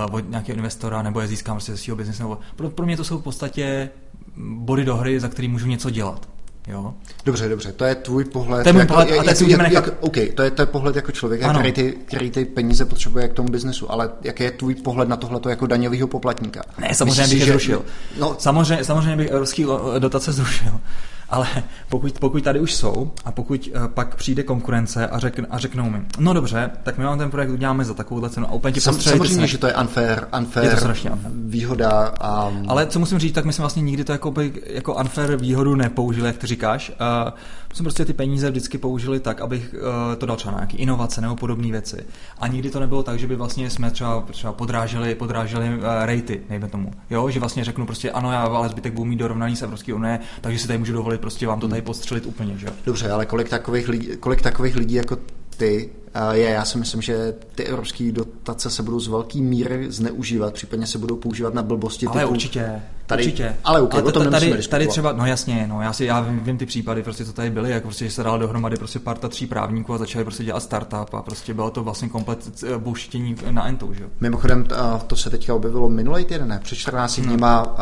[0.09, 2.39] uh, od nějakého investora, nebo je získám prostě ze svého biznesu.
[2.57, 3.91] Pro, pro mě to jsou v podstatě
[4.37, 6.29] body do hry, za který můžu něco dělat.
[6.67, 6.95] Jo?
[7.25, 8.63] Dobře, dobře, to je tvůj pohled.
[8.63, 10.97] To je můj jako, pohled, jak, jak, jak, jak, OK, to je, to je pohled
[10.97, 14.75] jako člověka, který ty, který ty peníze potřebuje k tomu biznesu, ale jaký je tvůj
[14.75, 16.63] pohled na tohle jako daňového poplatníka?
[16.79, 17.85] Ne, samozřejmě Myslíš, bych je zrušil.
[18.19, 19.67] No, samozřejmě, samozřejmě bych evropský
[19.99, 20.81] dotace zrušil
[21.31, 21.47] ale
[21.89, 25.91] pokud, pokud tady už jsou a pokud uh, pak přijde konkurence a, řek, a řeknou
[25.91, 28.81] mi, no dobře, tak my vám ten projekt uděláme za takovou cenu a úplně ti
[28.81, 29.47] Sam, Samozřejmě, se...
[29.47, 31.35] že to je unfair, unfair, je to strašně unfair.
[31.37, 32.15] výhoda.
[32.21, 32.53] A...
[32.69, 35.75] Ale co musím říct, tak my jsme vlastně nikdy to jako, by, jako unfair výhodu
[35.75, 36.91] nepoužili, jak ty říkáš.
[36.91, 37.33] Uh,
[37.73, 41.21] jsme prostě ty peníze vždycky použili tak, abych uh, to dal třeba na nějaké inovace
[41.21, 42.07] nebo podobné věci.
[42.39, 46.41] A nikdy to nebylo tak, že by vlastně jsme třeba, třeba podráželi, podráželi uh, rejty,
[46.49, 46.93] nejme tomu.
[47.11, 50.21] Jo, že vlastně řeknu prostě ano, já ale zbytek budu mít dorovnaný z Evropské unie,
[50.41, 52.67] takže si tady můžu dovolit prostě vám to tady postřelit úplně, že?
[52.87, 55.19] Dobře, ale kolik takových lidí, kolik takových lidí jako
[55.57, 55.91] ty
[56.33, 60.87] je, já si myslím, že ty evropské dotace se budou z velké míry zneužívat, případně
[60.87, 62.07] se budou používat na blbosti.
[62.07, 63.57] Ale typu, určitě, tady, určitě.
[63.65, 66.41] Ale okay, ale o tom tady, tady třeba, no jasně, no já, si, já vím,
[66.41, 69.29] vím, ty případy, prostě to tady byly, jako prostě, že se dal dohromady prostě parta
[69.29, 73.37] tří právníků a začali prostě dělat startup a prostě bylo to vlastně komplet eh, bušitění
[73.51, 74.67] na entou, že Mimochodem,
[75.07, 76.61] to se teďka objevilo minulý týden, ne?
[76.63, 77.27] Před 14 hmm.
[77.27, 77.77] dníma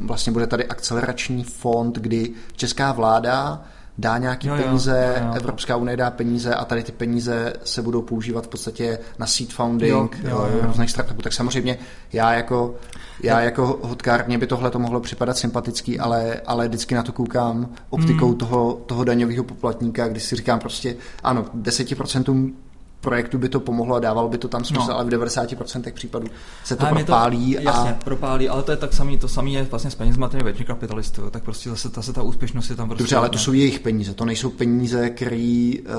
[0.00, 3.62] vlastně bude tady akcelerační fond, kdy česká vláda
[3.98, 5.34] dá nějaký jo, peníze, jo, jo.
[5.34, 9.52] Evropská unie dá peníze a tady ty peníze se budou používat v podstatě na seed
[9.52, 10.66] founding jo, jo, jo.
[10.66, 11.22] různých startupů.
[11.22, 11.78] Tak samozřejmě
[12.12, 12.74] já jako,
[13.22, 17.12] já jako hodkár, mě by tohle to mohlo připadat sympatický, ale, ale vždycky na to
[17.12, 18.38] koukám optikou hmm.
[18.38, 22.52] toho, toho daňového poplatníka, když si říkám prostě, ano, 10%
[23.00, 24.94] projektu by to pomohlo a dávalo by to tam smysl, no.
[24.94, 26.26] ale v 90% případů
[26.64, 27.54] se to ale propálí.
[27.54, 27.62] To, a...
[27.62, 30.66] Jasně, propálí, ale to je tak samý, to samý je vlastně s penězma těch větších
[30.66, 33.02] kapitalistů, tak prostě zase ta, ta úspěšnost je tam prostě...
[33.02, 35.94] Dobře, ale to jsou jejich peníze, to nejsou peníze, který, uh,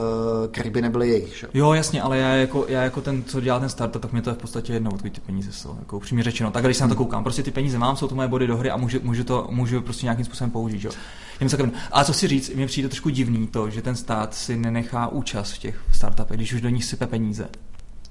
[0.52, 1.38] který by nebyly jejich.
[1.38, 1.48] Že?
[1.54, 4.30] Jo, jasně, ale já jako, já jako ten, co dělá ten startup, tak mě to
[4.30, 6.52] je v podstatě jedno, odkud ty peníze jsou, jako upřímně řečeno.
[6.52, 8.58] Tak když se na to koukám, prostě ty peníze mám, jsou to moje body do
[8.58, 10.84] hry a můžu, můžu to můžu prostě nějakým způsobem použít.
[10.84, 10.92] Jo.
[11.92, 15.52] A co si říct, mně přijde trošku divný to, že ten stát si nenechá účast
[15.52, 17.50] v těch startupech, když už do nich sype peníze.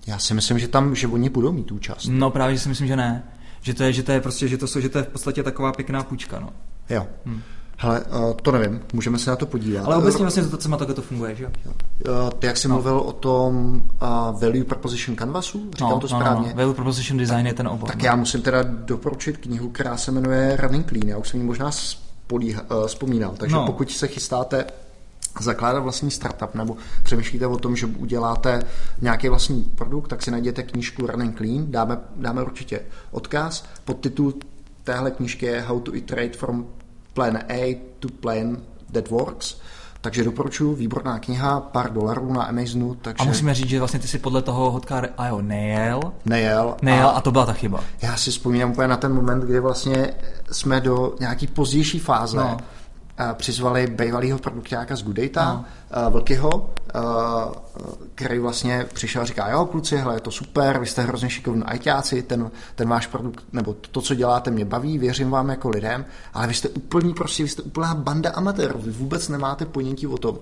[0.07, 2.07] Já si myslím, že tam, že oni budou mít účast.
[2.11, 3.25] No právě, že si myslím, že ne.
[3.61, 5.73] Že to je, že to je prostě, že to, že to je v podstatě taková
[5.73, 6.51] pěkná půjčka, no.
[6.91, 7.07] Jo.
[7.27, 7.41] Hm.
[7.83, 9.85] Hele, uh, to nevím, můžeme se na to podívat.
[9.85, 11.51] Ale obecně vlastně to má takhle to funguje, že jo?
[11.65, 12.75] Uh, ty jak jsi no.
[12.75, 16.49] mluvil o tom uh, value proposition canvasu, říkám no, to správně.
[16.49, 16.63] No, no.
[16.63, 17.89] Value proposition design je ten obor.
[17.89, 18.05] Tak no.
[18.05, 21.09] já musím teda doporučit knihu, která se jmenuje Running Clean.
[21.09, 21.71] Já už jsem ji možná
[22.33, 23.35] uh, vzpomínal.
[23.37, 23.67] Takže no.
[23.67, 24.67] pokud se chystáte
[25.41, 28.63] zakládat vlastní startup nebo přemýšlíte o tom, že uděláte
[29.01, 33.65] nějaký vlastní produkt, tak si najděte knížku Running Clean, dáme, dáme určitě odkaz.
[33.85, 34.35] Podtitul
[34.85, 36.67] téhle knížky je How to iterate from
[37.15, 38.59] plan A to plan
[38.93, 39.57] that works.
[40.01, 42.95] Takže doporučuji, výborná kniha, pár dolarů na Amazonu.
[42.95, 43.23] Takže...
[43.23, 46.01] A musíme říct, že vlastně ty si podle toho hodka a jo, nejel.
[46.25, 46.77] Nejel.
[46.83, 47.11] Nejel a...
[47.11, 47.81] a to byla ta chyba.
[48.03, 50.15] Já si vzpomínám úplně na ten moment, kdy vlastně
[50.51, 52.57] jsme do nějaký pozdější fáze no
[53.33, 55.65] přizvali bývalého produktáka z Goodata, no.
[56.07, 57.03] uh, Vlkyho, uh,
[58.15, 61.63] který vlastně přišel a říká, jo kluci, hele, je to super, vy jste hrozně šikovní
[61.63, 66.05] ajťáci, ten, ten váš produkt, nebo to, co děláte, mě baví, věřím vám jako lidem,
[66.35, 70.19] ale vy jste úplný, prostě, vy jste úplná banda amatérů, vy vůbec nemáte ponětí o
[70.19, 70.39] tom,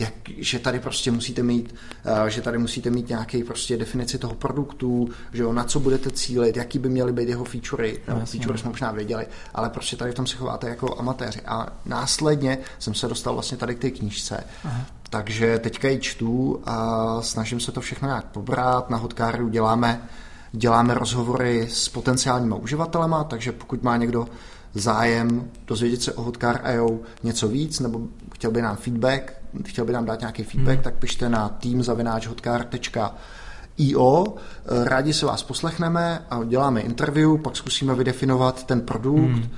[0.00, 1.74] jak, že tady prostě musíte mít,
[2.22, 6.10] uh, že tady musíte mít nějaký prostě definici toho produktu, že jo, na co budete
[6.10, 8.38] cílit, jaký by měly být jeho featurey, nebo Jasně.
[8.38, 11.40] featurey jsme možná věděli, ale prostě tady v tom se chováte jako amatéři.
[11.40, 14.44] A následně jsem se dostal vlastně tady k té knížce.
[14.64, 14.86] Aha.
[15.10, 18.90] Takže teďka ji čtu a snažím se to všechno nějak pobrat.
[18.90, 20.02] Na Hotkáru děláme
[20.52, 24.28] děláme rozhovory s potenciálníma uživatelema, takže pokud má někdo
[24.74, 28.00] zájem dozvědět se o Hotcar.io něco víc, nebo
[28.34, 30.84] chtěl by nám feedback, chtěl by nám dát nějaký feedback, hmm.
[30.84, 34.34] tak pište na teamzavináčhotcar.io.
[34.84, 39.50] Rádi se vás poslechneme a děláme interview, pak zkusíme vydefinovat ten produkt, hmm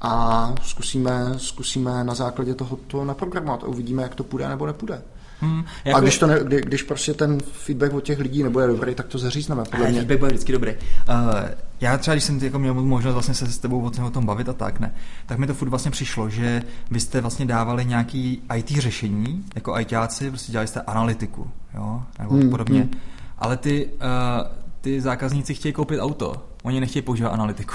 [0.00, 5.02] a zkusíme, zkusíme na základě toho to naprogramovat a uvidíme, jak to půjde nebo nepůjde.
[5.40, 5.98] Hmm, jako...
[5.98, 9.06] A když, to ne, kdy, když prostě ten feedback od těch lidí nebude dobrý, tak
[9.06, 9.62] to zařízneme.
[9.70, 9.98] Podle mě.
[9.98, 10.72] Feedback bude vždycky dobrý.
[10.72, 11.16] Uh,
[11.80, 14.26] já třeba, když jsem jako měl možnost vlastně se s tebou o tom, o tom
[14.26, 14.94] bavit a tak, ne,
[15.26, 19.78] tak mi to furt vlastně přišlo, že vy jste vlastně dávali nějaký IT řešení, jako
[19.78, 22.80] ITáci, prostě dělali jste analytiku, jo, nebo hmm, podobně.
[22.80, 22.90] Hmm.
[23.38, 24.46] Ale ty, uh,
[24.80, 27.74] ty zákazníci chtějí koupit auto, oni nechtějí používat analytiku.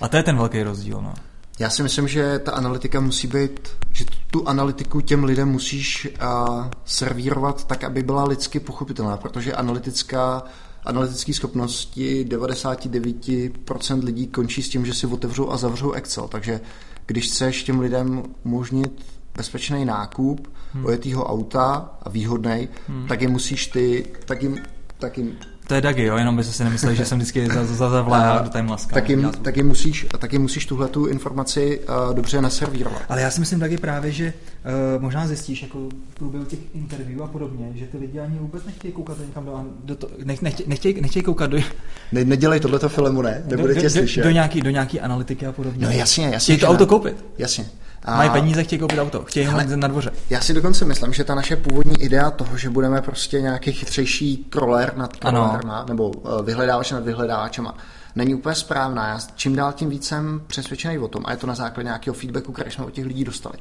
[0.00, 1.14] A to je ten velký rozdíl, no.
[1.58, 6.66] Já si myslím, že ta analytika musí být, že tu analytiku těm lidem musíš uh,
[6.84, 10.42] servírovat tak, aby byla lidsky pochopitelná, protože analytická
[10.84, 16.28] analytické schopnosti 99% lidí končí s tím, že si otevřou a zavřou Excel.
[16.28, 16.60] Takže
[17.06, 19.06] když chceš těm lidem umožnit
[19.36, 20.86] bezpečný nákup hmm.
[20.86, 23.06] ojetýho auta a výhodný, hmm.
[23.08, 24.58] tak je musíš ty, tak jim,
[24.98, 25.36] tak jim
[25.68, 28.50] to je Dagi, jo, jenom by si nemysleli, že jsem vždycky za, za, za do
[28.50, 28.94] timelaska.
[28.94, 33.02] Taky, taky, musíš, taky musíš tuhle tu informaci uh, dobře naservírovat.
[33.08, 34.32] Ale já si myslím taky právě, že
[34.96, 35.78] uh, možná zjistíš jako
[36.10, 39.64] v průběhu těch interview a podobně, že ty lidi ani vůbec nechtějí koukat někam do,
[39.84, 41.58] do to, nech, nechtějí, nechtějí, nechtějí koukat do...
[42.12, 43.42] Ne, nedělej tohleto filmu, ne?
[43.46, 44.20] Nebude do, tě slyšet.
[44.20, 45.86] Do, do, nějaký, do nějaký analytiky a podobně.
[45.86, 46.54] No jasně, jasně.
[46.54, 47.24] Chtějí to auto koupit.
[47.38, 47.64] Jasně.
[48.08, 48.16] A...
[48.16, 50.10] Mají peníze, chtějí koupit auto, chtějí ho na dvoře.
[50.30, 54.36] Já si dokonce myslím, že ta naše původní idea toho, že budeme prostě nějaký chytřejší
[54.36, 57.74] troller nad trollerma, nebo eh, vyhledávač nad vyhledávačema,
[58.16, 59.08] není úplně správná.
[59.08, 62.14] Já čím dál tím víc jsem přesvědčený o tom, a je to na základě nějakého
[62.14, 63.58] feedbacku, který jsme od těch lidí dostali,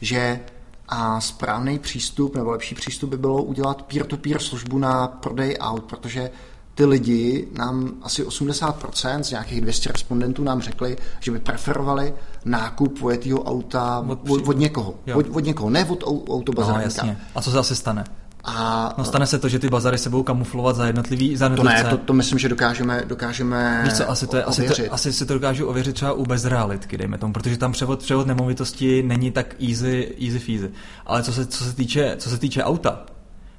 [0.00, 0.40] že
[0.88, 6.30] a správný přístup nebo lepší přístup by bylo udělat peer-to-peer službu na prodej aut, protože
[6.78, 12.14] ty lidi nám asi 80% z nějakých 200 respondentů nám řekli, že by preferovali
[12.44, 14.94] nákup vojetého auta od, od, od někoho.
[15.14, 17.04] Od, od někoho, ne od autobazarníka.
[17.04, 18.04] No, A co se asi stane?
[18.44, 21.62] A, no stane se to, že ty bazary se budou kamuflovat za jednotlivý za To
[21.62, 25.12] ne, to, to myslím, že dokážeme, dokážeme Víš co, asi, to je, asi, to, asi
[25.12, 29.30] si to dokážu ověřit třeba u bezrealitky, dejme tomu, protože tam převod, převod nemovitosti není
[29.30, 30.70] tak easy, easy feasy.
[31.06, 33.06] Ale co se, co se, týče, co se týče auta,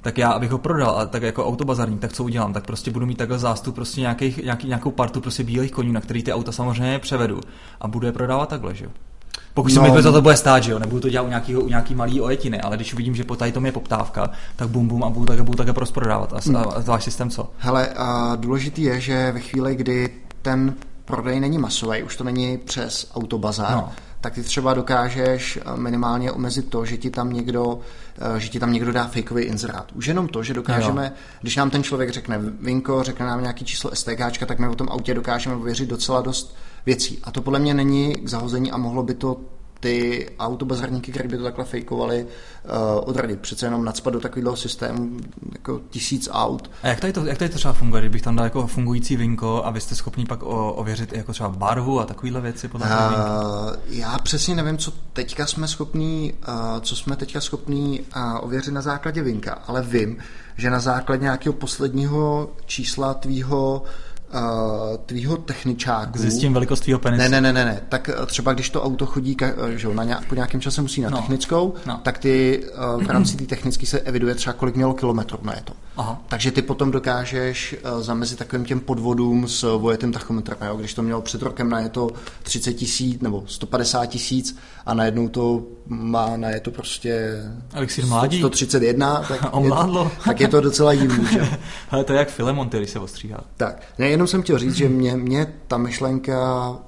[0.02, 2.54] tak já, abych ho prodal, a tak jako autobazarník, tak co udělám?
[2.54, 6.02] Tak prostě budu mít takhle zástup prostě nějakých, nějaký, nějakou partu prostě bílých koní, na
[6.02, 7.40] který ty auta samozřejmě převedu
[7.82, 8.92] a budu je prodávat takhle, že jo?
[9.54, 9.84] Pokud no.
[9.84, 11.96] se mi to, to bude stát, že jo, nebudu to dělat u, nějakýho, u nějaký
[11.96, 15.10] malý ojetiny, ale když uvidím, že po tady tom je poptávka, tak bum bum a
[15.10, 16.34] budu také, budu také prosprodávat.
[16.34, 17.50] A, a, a zvlášť systém co?
[17.58, 20.10] Hele, a důležitý je, že ve chvíli, kdy
[20.42, 20.76] ten
[21.06, 23.90] prodej není masový, už to není přes autobazar, no
[24.22, 27.80] tak ty třeba dokážeš eh, minimálně omezit to, že ti tam někdo,
[28.36, 29.92] eh, že ti tam někdo dá fakeový inzerát.
[29.96, 31.12] Už jenom to, že dokážeme, jo.
[31.42, 34.90] když nám ten člověk řekne Vinko, řekne nám nějaký číslo STK, tak my o tom
[34.90, 36.56] autě dokážeme věřit docela dost
[36.86, 37.20] věcí.
[37.24, 39.42] A to podle mě není k zahození a mohlo by to
[39.80, 43.40] ty autobazarníky, které by to takhle fejkovali, uh, odradit.
[43.40, 45.18] Přece jenom nadspat do takového systému
[45.52, 46.72] jako tisíc aut.
[46.84, 49.62] A jak tady to, jak tady to třeba funguje, kdybych tam dal jako fungující vinko
[49.66, 52.94] a vy jste schopni pak o, ověřit jako třeba barvu a takovéhle věci podle uh,
[53.90, 58.82] Já přesně nevím, co teďka jsme schopní, uh, co jsme teďka schopní uh, ověřit na
[58.82, 60.18] základě vinka, ale vím,
[60.58, 63.90] že na základě nějakého posledního čísla tvýho uh,
[65.06, 66.20] tvýho techničáku.
[66.20, 67.22] Zjistím velikost tvýho penisu.
[67.22, 67.82] Ne, ne, ne, ne, ne.
[67.90, 69.38] Tak eh, třeba když to auto chodí,
[69.76, 71.18] že na nějak, po nějakém čase musí na no.
[71.18, 72.00] technickou, no.
[72.04, 72.64] tak ty
[72.98, 75.74] uh, v rámci té technické se eviduje třeba kolik mělo kilometrů na je to.
[75.98, 76.22] Aha.
[76.28, 80.58] Takže ty potom dokážeš uh, zamezit takovým těm podvodům s vojetým tachometrem.
[80.66, 80.78] Jo?
[80.78, 82.10] Když to mělo před rokem na je to
[82.44, 88.40] 30 tisíc nebo 150 tisíc a najednou to má na je to prostě Elixir mládí.
[88.40, 91.26] 131, tak, je to, tak je to docela divný.
[91.32, 91.50] Že?
[91.90, 93.40] Ale to je jak Filemon, který se ostříhá.
[93.58, 96.80] Tak, ne, jenom jsem chtěl říct, že mě, mě ta myšlenka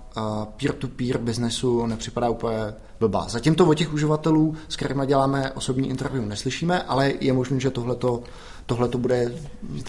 [0.57, 3.25] peer-to-peer biznesu nepřipadá úplně blbá.
[3.29, 7.69] Zatím to od těch uživatelů, s kterými děláme osobní interview, neslyšíme, ale je možné, že
[8.71, 9.31] tohleto, tohleto bude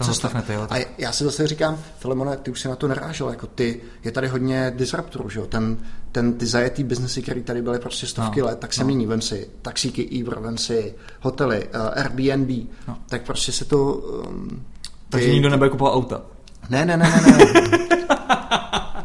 [0.03, 0.43] cesta.
[0.53, 3.81] Jo, A já si zase říkám, Filemone, ty už si na to narážel, jako ty,
[4.03, 5.45] je tady hodně disruptorů, že jo?
[5.45, 5.77] Ten,
[6.11, 8.87] ten, ty zajetý biznesy, které tady byly prostě stovky no, let, tak se no.
[8.87, 12.97] mění, vem si taxíky Uber, vem si hotely, uh, Airbnb, no.
[13.07, 13.93] tak prostě se to...
[13.93, 16.21] Um, ty, Takže nikdo nebude kupovat auta.
[16.69, 17.79] Ne, ne, ne, ne, ne.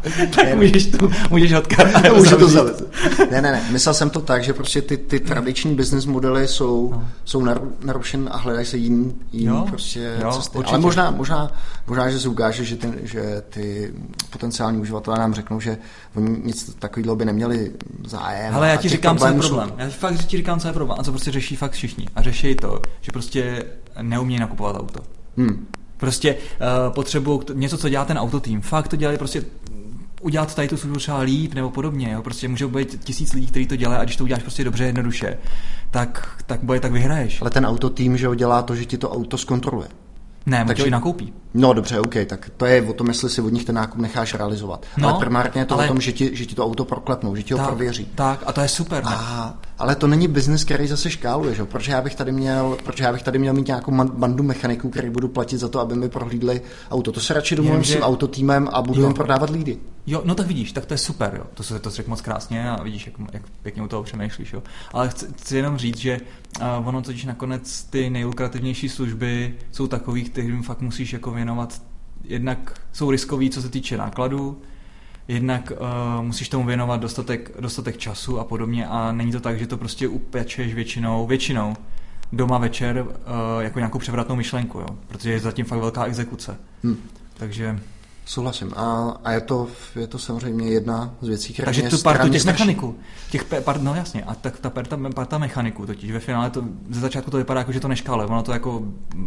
[0.35, 1.87] tak ne, můžeš, tu, můžeš odkat.
[2.17, 2.85] Můžu to zavést.
[3.31, 3.63] Ne, ne, ne.
[3.71, 7.09] Myslel jsem to tak, že prostě ty, ty tradiční business modely jsou, no.
[7.25, 7.47] jsou
[7.85, 10.59] narušen a hledají se jiný, jiný jo, prostě jo, cesty.
[10.59, 10.75] Určitě.
[10.75, 11.53] Ale možná, možná,
[11.87, 13.95] možná, že se ukáže, že, ten, že ty
[14.31, 15.79] potenciální uživatelé nám řeknou, že
[16.15, 17.71] oni nic takového by neměli
[18.05, 18.55] zájem.
[18.55, 19.73] Ale já ti říkám, co je problém.
[19.79, 22.07] Já fakt ti říkám, co je problém a co prostě řeší fakt všichni.
[22.17, 23.65] A řeší to, že prostě
[24.03, 25.01] neumějí nakupovat auto.
[25.37, 25.67] Hmm.
[25.97, 28.61] Prostě uh, potřebuju něco, co dělá ten autotým.
[28.61, 29.45] Fakt to dělají prostě
[30.21, 32.13] udělat tady tu službu třeba líp nebo podobně.
[32.13, 32.23] Jo?
[32.23, 35.39] Prostě může být tisíc lidí, kteří to dělají a když to uděláš prostě dobře, jednoduše,
[35.91, 37.41] tak, tak boje tak vyhraješ.
[37.41, 39.89] Ale ten autotým, že ho dělá to, že ti to auto zkontroluje.
[40.47, 41.33] Ne, Takže ji nakoupí.
[41.55, 44.35] No dobře, OK, tak to je o tom, jestli si od nich ten nákup necháš
[44.35, 44.87] realizovat.
[44.97, 45.85] No, ale primárně je to ale...
[45.85, 48.09] o tom, že ti, že ti to auto proklepnou, že ti ho tak, prověří.
[48.15, 49.03] Tak, a to je super.
[49.07, 51.65] A, ale to není biznis, který zase škáluje, že?
[51.65, 55.11] Protože já bych tady měl, protože já bych tady měl mít nějakou bandu mechaniků, který
[55.11, 57.13] budu platit za to, aby mi prohlídli auto.
[57.13, 59.79] To se radši domluvím s tím autotýmem a budu jim prodávat lídy.
[60.07, 61.45] Jo, no tak vidíš, tak to je super, jo.
[61.55, 64.63] To se to řekl moc krásně a vidíš, jak, jak pěkně u toho přemýšlíš, jo.
[64.93, 66.21] Ale chci, chci jenom říct, že
[66.61, 71.48] uh, ono totiž nakonec ty nejlukrativnější služby jsou takový, kterým fakt musíš jako věnovat
[72.25, 74.63] jednak jsou riskový, co se týče nákladů,
[75.29, 79.67] jednak uh, musíš tomu věnovat dostatek, dostatek času a podobně a není to tak, že
[79.67, 81.77] to prostě upečeš většinou, většinou
[82.33, 83.13] doma večer uh,
[83.61, 84.87] jako nějakou převratnou myšlenku, jo?
[85.09, 86.57] protože je zatím fakt velká exekuce.
[86.85, 86.97] Hmm.
[87.35, 87.81] Takže
[88.29, 88.73] Souhlasím.
[88.77, 92.45] A, a je, to, je to samozřejmě jedna z věcí, která Takže tu partu těch
[92.45, 92.99] mechaniků.
[93.31, 97.01] Těch, part, no jasně, a tak ta parta, parta mechaniků totiž ve finále to, ze
[97.01, 98.27] začátku to vypadá jako, že to neškále.
[98.27, 98.83] Ono to jako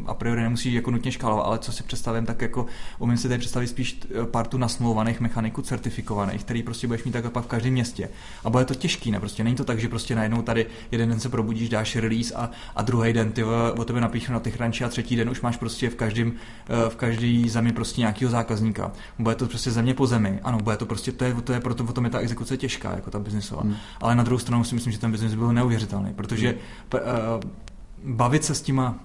[0.06, 2.66] a priori nemusí jako nutně škálovat, ale co si představím, tak jako
[3.00, 4.00] umím si tady představit spíš
[4.32, 8.10] partu nasmluvaných mechaniků certifikovaných, který prostě budeš mít tak pak v každém městě.
[8.44, 9.20] A bude to těžký, ne?
[9.20, 12.50] Prostě není to tak, že prostě najednou tady jeden den se probudíš, dáš release a,
[12.76, 15.58] a druhý den ty o tebe napíšu na ty hranči a třetí den už máš
[15.58, 16.34] prostě v každém
[16.70, 20.40] eh, v každý zemi prostě nějakého zákazníka bude to prostě země po zemi.
[20.44, 23.12] Ano, bude to prostě, to je, to je proto, potom je ta exekuce těžká, jako
[23.12, 23.62] ta biznisová.
[23.62, 23.76] Hmm.
[24.02, 26.58] Ale na druhou stranu si myslím, že ten biznis byl neuvěřitelný, protože hmm.
[26.94, 29.00] uh, bavit se s těma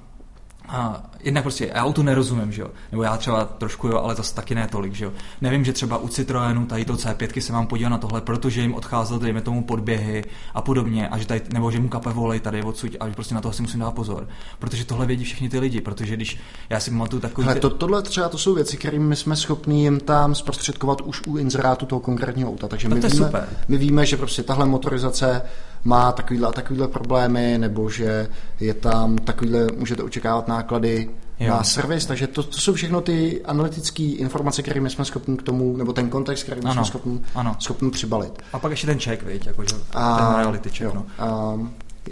[0.68, 2.70] a jednak prostě já autu nerozumím, že jo.
[2.92, 5.12] Nebo já třeba trošku jo, ale zase taky ne tolik, že jo.
[5.40, 8.74] Nevím, že třeba u Citroenu tady to C5 se mám podívat na tohle, protože jim
[8.74, 12.62] odcházel, dejme tomu, podběhy a podobně, a že tady, nebo že mu kape volej tady
[12.62, 14.28] odsud a že prostě na toho si musím dát pozor.
[14.58, 16.38] Protože tohle vědí všichni ty lidi, protože když
[16.70, 17.46] já si pamatuju takový.
[17.46, 21.22] Ale to, tohle třeba to jsou věci, kterými my jsme schopni jim tam zprostředkovat už
[21.26, 22.68] u inzerátu toho konkrétního auta.
[22.68, 23.48] Takže my, víme, super.
[23.68, 25.42] my víme, že prostě tahle motorizace
[25.86, 28.28] má takovýhle a takovýhle problémy, nebo že
[28.60, 31.08] je tam takovýhle, můžete očekávat náklady
[31.40, 31.50] jo.
[31.50, 35.42] na servis, takže to, to jsou všechno ty analytické informace, které my jsme schopni k
[35.42, 36.74] tomu, nebo ten kontext, který my ano.
[36.74, 37.56] jsme schopni, ano.
[37.58, 38.42] schopni přibalit.
[38.52, 40.80] A pak ještě ten check, víš, jakože a, ten reality check.
[40.80, 40.92] Jo.
[40.94, 41.06] No.
[41.18, 41.58] A,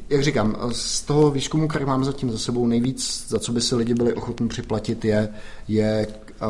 [0.08, 3.74] jak říkám, z toho výzkumu, který máme zatím za sebou, nejvíc, za co by si
[3.74, 5.28] lidi byli ochotní připlatit, je,
[5.68, 6.06] je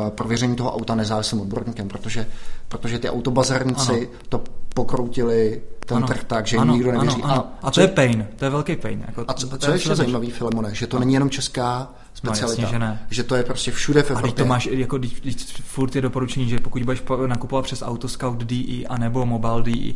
[0.09, 2.27] prověření toho auta nezávislým odborníkem, protože,
[2.67, 4.07] protože ty autobazarníci ano.
[4.29, 4.43] to
[4.75, 6.07] pokroutili ten ano.
[6.07, 7.23] trh tak, že ano, nikdo nevěří.
[7.23, 7.47] Ano, ano.
[7.61, 9.03] A, a to je pain, to je velký pain.
[9.07, 12.61] Jako, a co, co je ještě zajímavý, Filemone, že to není jenom česká specialita.
[12.61, 13.05] No, jasně, že, ne.
[13.09, 14.31] že to je prostě všude v Evropě.
[14.31, 18.43] A to máš, jako když, když furt je doporučení, že pokud budeš nakupovat přes Autoscout
[18.43, 19.93] DE a nebo Mobile DE,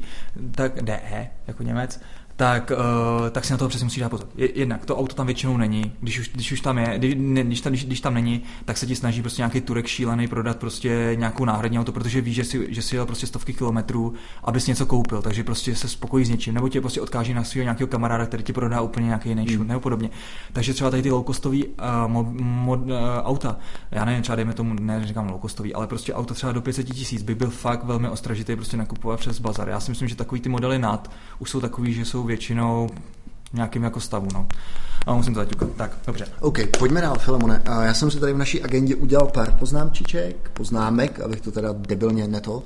[0.52, 2.00] tak DE, jako Němec,
[2.40, 4.28] tak, uh, tak si na to přesně musíš dát pozor.
[4.36, 7.62] Jednak to auto tam většinou není, když už, když už tam je, když, ne, když,
[7.62, 11.12] tam, když, když tam není, tak se ti snaží prostě nějaký turek šílený prodat prostě
[11.16, 14.14] nějakou náhradní auto, protože víš, že si, že si jel prostě stovky kilometrů,
[14.44, 17.64] abys něco koupil, takže prostě se spokojí s něčím, nebo tě prostě odkáží na svého
[17.64, 19.68] nějakého kamaráda, který ti prodá úplně nějaký jiný hmm.
[19.68, 20.10] nebo podobně.
[20.54, 21.74] Takže třeba tady ty low costový uh,
[22.08, 22.88] mod, mod, uh,
[23.24, 23.58] auta,
[23.92, 26.88] já nevím, třeba dejme tomu, ne říkám low costový, ale prostě auto třeba do 500
[26.88, 29.70] tisíc by byl fakt velmi ostražitý prostě nakupovat přes bazar.
[29.70, 32.90] Já si myslím, že takový ty modely nad už jsou takový, že jsou většinou
[33.54, 34.48] nějakým jako stavu, no.
[35.08, 35.70] A musím to zaťukat.
[35.78, 36.28] Tak, dobře.
[36.40, 37.62] OK, pojďme dál, Filemone.
[37.84, 42.28] Já jsem si tady v naší agendě udělal pár poznámčiček, poznámek, abych to teda debilně
[42.28, 42.64] neto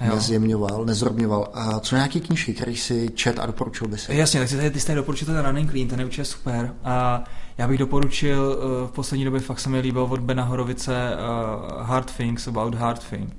[0.00, 1.50] nezjemňoval, nezrobňoval.
[1.54, 4.14] A co nějaký knížky, které si čet a doporučil by si?
[4.14, 6.74] Jasně, tak si tady, ty jste doporučil ten Running Clean, ten je určitě super.
[6.84, 7.24] A
[7.58, 11.82] já bych doporučil, eh, v poslední době fakt se mi líbil od Bena Horovice uh,
[11.82, 13.32] Hard Things About Hard Things.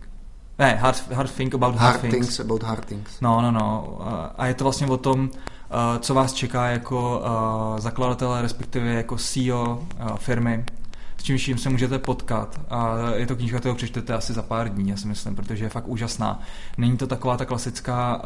[0.62, 2.14] Ne, hard, hard Think About Hard, hard things.
[2.14, 2.40] things.
[2.40, 3.22] About Hard Things.
[3.22, 3.98] No, no, no.
[4.38, 5.30] A je to vlastně o tom,
[5.74, 10.66] Eh, co vás čeká jako eh, zakladatele, respektive jako CEO eh, firmy,
[11.18, 12.62] s čímž se můžete potkat.
[12.70, 15.70] A je to knížka, kterou přečtete asi za pár dní, já si myslím, protože je
[15.70, 16.40] fakt úžasná.
[16.78, 18.22] Není to taková ta klasická,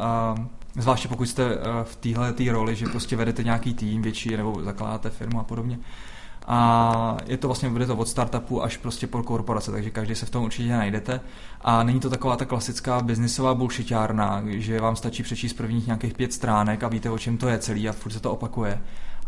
[0.74, 5.40] zvláště pokud jste v téhle roli, že prostě vedete nějaký tým větší nebo zakládáte firmu
[5.40, 5.78] a podobně
[6.46, 10.26] a je to vlastně, bude to od startupu až prostě po korporace, takže každý se
[10.26, 11.20] v tom určitě najdete.
[11.60, 16.32] A není to taková ta klasická biznisová bullshitárna, že vám stačí přečíst prvních nějakých pět
[16.32, 18.80] stránek a víte, o čem to je celý a furt se to opakuje.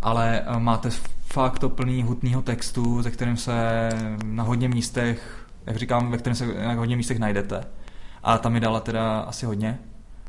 [0.03, 0.91] Ale eh, máte
[1.27, 3.89] fakt to plný hutného textu, ze kterým se
[4.25, 7.65] na hodně místech, jak říkám, ve kterém se na hodně místech najdete.
[8.23, 9.79] A tam mi dala teda asi hodně.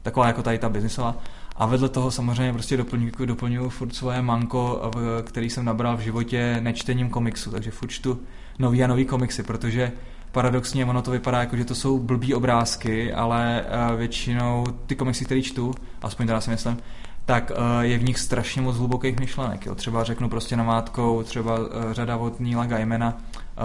[0.01, 1.15] Taková jako tady ta biznisová.
[1.59, 4.91] A vedle toho samozřejmě prostě doplňuju, doplňuju furt svoje manko,
[5.23, 8.19] který jsem nabral v životě nečtením komiksu, takže furt čtu
[8.59, 9.91] nový a nový komiksy, protože
[10.31, 15.25] paradoxně ono to vypadá jako, že to jsou blbý obrázky, ale eh, většinou ty komiksy,
[15.25, 16.77] které čtu, aspoň teda si myslím,
[17.25, 19.65] tak uh, je v nich strašně moc hlubokých myšlenek.
[19.65, 19.75] Jo.
[19.75, 23.17] Třeba řeknu prostě namátkou, třeba uh, řada od Neila Gaimana,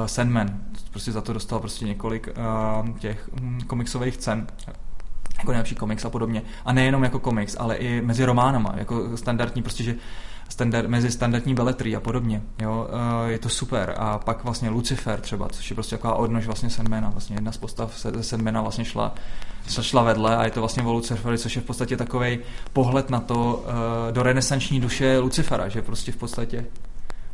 [0.07, 0.49] Sandman,
[0.91, 2.29] prostě za to dostal prostě několik
[2.99, 4.47] těch um, komiksových cen
[5.45, 6.43] jako nejlepší komiks a podobně.
[6.65, 9.95] A nejenom jako komiks, ale i mezi románama, jako standardní, prostě, že
[10.49, 12.43] standard, mezi standardní beletry a podobně.
[12.59, 12.89] Jo?
[12.93, 13.95] Uh, je to super.
[13.99, 17.11] A pak vlastně Lucifer třeba, což je prostě taková odnož vlastně Sandmana.
[17.11, 19.15] Vlastně jedna z postav ze Sandmana vlastně šla,
[19.69, 22.39] šla vedle a je to vlastně o Lucifery, což je v podstatě takový
[22.73, 26.67] pohled na to uh, do renesanční duše Lucifera, že prostě v podstatě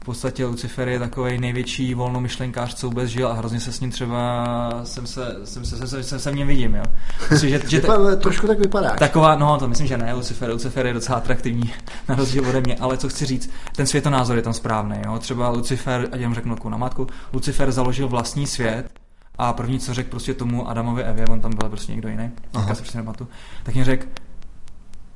[0.02, 3.90] v podstatě Lucifer je takový největší volnomyšlenkář, co vůbec žil a hrozně se s ním
[3.90, 6.82] třeba jsem se, jsem se, jsem se, jsem v něm vidím, jo.
[7.30, 8.90] Myslím, že, že te, trošku tak vypadá.
[8.90, 11.72] Taková, no to myslím, že ne, Lucifer, Lucifer je docela atraktivní
[12.08, 15.18] na rozdíl ode mě, ale co chci říct, ten světonázor je tam správný, jo.
[15.18, 18.90] Třeba Lucifer, ať jenom řeknu na matku, Lucifer založil vlastní svět,
[19.38, 22.74] a první, co řekl prostě tomu Adamovi Evě, on tam byl prostě někdo jiný, Aha.
[22.74, 23.04] se prostě
[23.62, 24.06] tak jim řekl,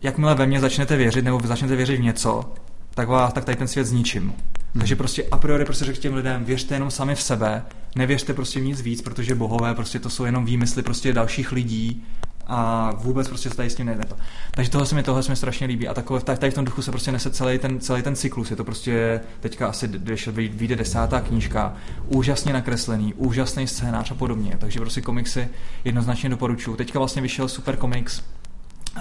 [0.02, 2.52] jakmile ve mně začnete věřit, nebo začnete věřit v něco,
[2.94, 4.34] tak, vás, tak tady ten svět zničím.
[4.74, 4.80] Hmm.
[4.80, 7.62] Takže prostě a priori prostě řekl těm lidem, věřte jenom sami v sebe,
[7.96, 12.04] nevěřte prostě v nic víc, protože bohové prostě to jsou jenom výmysly prostě dalších lidí
[12.46, 14.16] a vůbec prostě tady s tím nejde to.
[14.50, 16.82] Takže tohle se mi, tohle se mi strašně líbí a takové, tady v tom duchu
[16.82, 18.50] se prostě nese celý ten, celý ten cyklus.
[18.50, 21.74] Je to prostě teďka asi, když vyjde desátá knížka,
[22.08, 24.56] úžasně nakreslený, úžasný scénář a podobně.
[24.58, 25.48] Takže prostě komiksy
[25.84, 26.76] jednoznačně doporučuju.
[26.76, 28.22] Teďka vlastně vyšel super komiks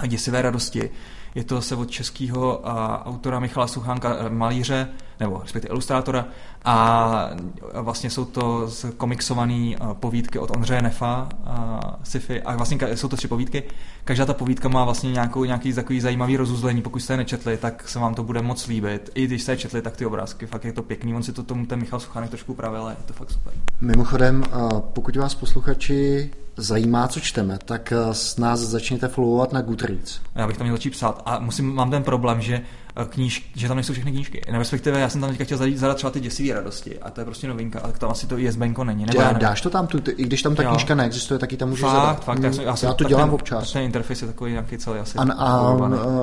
[0.06, 0.90] Děsivé radosti,
[1.34, 2.60] je to se od českého
[3.04, 4.88] autora Michala Suchánka, uh, malíře,
[5.20, 6.26] nebo respektive ilustrátora,
[6.64, 7.30] a
[7.72, 13.16] vlastně jsou to komiksované uh, povídky od Ondřeje Nefa, uh, sci-fi, a vlastně jsou to
[13.16, 13.62] tři povídky.
[14.04, 16.82] Každá ta povídka má vlastně nějakou, nějaký takový zajímavý rozuzlení.
[16.82, 19.10] Pokud jste je nečetli, tak se vám to bude moc líbit.
[19.14, 21.14] I když jste je četli, tak ty obrázky, fakt je to pěkný.
[21.14, 23.52] On si to tomu ten Michal Suchánek trošku upravil, ale je to fakt super.
[23.80, 24.44] Mimochodem,
[24.92, 30.20] pokud vás posluchači zajímá, co čteme, tak eh, s nás začněte followovat na Goodreads.
[30.34, 32.60] Já bych tam měl začít psát a musím, mám ten problém, že
[33.08, 34.40] kníž, že tam nejsou všechny knížky.
[34.52, 37.24] Ne, respektive já jsem tam teďka chtěl zadat, třeba ty děsivé radosti a to je
[37.24, 39.06] prostě novinka, ale tam asi to ISBNko není.
[39.06, 41.68] Nebo já, dáš to tam, tu, i když tam ta knížka neexistuje, tak ji tam
[41.68, 42.24] můžeš fakt, zadat.
[42.24, 43.72] Fakt, já, jsem, já, já to dělám ten, občas.
[43.72, 45.18] Ten interface je takový nějaký celý asi.
[45.18, 45.76] A, a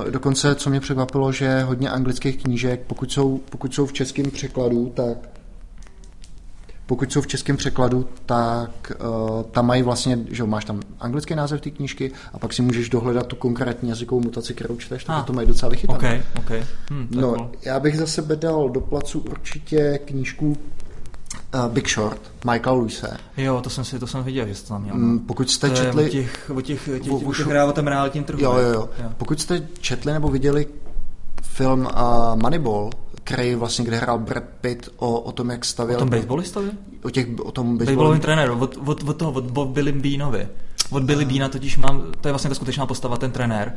[0.10, 4.92] dokonce, co mě překvapilo, že hodně anglických knížek, pokud jsou, pokud jsou v českém překladu,
[4.96, 5.18] tak
[6.92, 11.62] pokud jsou v českém překladu, tak uh, tam mají vlastně, že máš tam anglický název
[11.62, 15.24] té knížky a pak si můžeš dohledat tu konkrétní jazykovou mutaci, kterou čteš, tak ah.
[15.24, 15.98] to mají docela vychytané.
[15.98, 16.64] Okay, okay.
[16.90, 17.52] Hmm, no, cool.
[17.66, 20.58] já bych za sebe dal do placu určitě knížku
[21.56, 22.22] Uh, Big Short,
[22.52, 23.18] Michael Luise.
[23.38, 24.96] Jo, to jsem si, to jsem viděl, že jste tam měl.
[24.96, 26.06] Mm, pokud jste to četli...
[26.06, 28.42] O těch, o těch, těch, o, těch o tom realitním trhu.
[28.42, 29.12] Jo, jo, jo, jo.
[29.18, 30.68] Pokud jste četli nebo viděli
[31.42, 32.90] film uh, Moneyball
[33.24, 35.98] který vlastně, kde hrál Brad Pitt o, o tom, jak stavěl...
[35.98, 36.72] O tom baseballistovi?
[37.04, 40.48] O, těch, o tom baseballovém trenéru, od, od, od toho, od Billy Beanovi.
[40.90, 43.74] Od Billy Beana totiž mám, to je vlastně ta skutečná postava, ten trenér,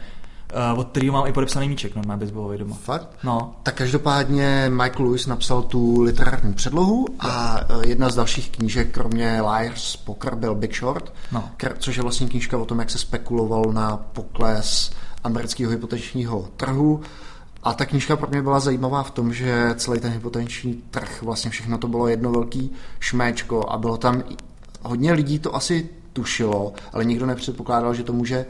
[0.72, 2.76] uh, od kterého mám i podepsaný míček, no, má baseballový doma.
[2.82, 3.08] Fakt?
[3.24, 3.56] No.
[3.62, 9.42] Tak každopádně Michael Lewis napsal tu literární předlohu a uh, jedna z dalších knížek, kromě
[9.42, 11.44] Liars Poker, byl Big Short, no.
[11.78, 14.90] což je vlastně knížka o tom, jak se spekuloval na pokles
[15.24, 17.00] amerického hypotečního trhu
[17.64, 21.50] a ta knížka pro mě byla zajímavá v tom, že celý ten hypotenční trh, vlastně
[21.50, 24.22] všechno to bylo jedno velký šméčko a bylo tam
[24.82, 28.46] hodně lidí to asi tušilo, ale nikdo nepředpokládal, že to může,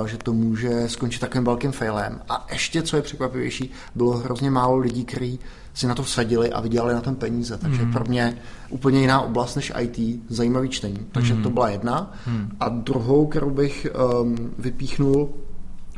[0.00, 2.20] uh, že to může skončit takovým velkým failem.
[2.28, 5.38] A ještě, co je překvapivější, bylo hrozně málo lidí, kteří
[5.74, 7.58] si na to vsadili a vydělali na tom peníze.
[7.58, 7.92] Takže mm.
[7.92, 8.38] pro mě
[8.70, 11.06] úplně jiná oblast než IT, zajímavý čtení.
[11.12, 11.42] Takže mm.
[11.42, 12.12] to byla jedna.
[12.26, 12.50] Mm.
[12.60, 13.86] A druhou, kterou bych
[14.22, 15.30] um, vypíchnul,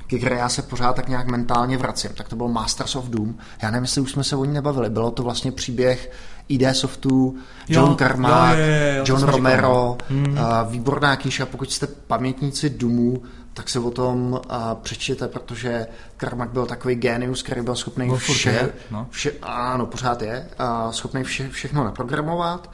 [0.07, 3.35] ke které já se pořád tak nějak mentálně vracím, tak to byl Masters of Doom.
[3.63, 4.91] Já nevím, jestli už jsme se o ní nebavili.
[4.91, 6.11] Bylo to vlastně příběh
[6.49, 7.37] ID Softu,
[7.69, 10.33] John jo, Carmack, jo, jo, jo, John Romero, hmm.
[10.33, 13.23] uh, výborná knížka, pokud jste pamětníci Doomu,
[13.55, 14.41] tak se o tom uh,
[14.83, 15.87] přečtěte, protože
[16.21, 19.07] Carmack byl takový genius, který byl schopný byl vše, no.
[19.11, 22.71] vše, ano, pořád je, uh, schopný vše, všechno naprogramovat,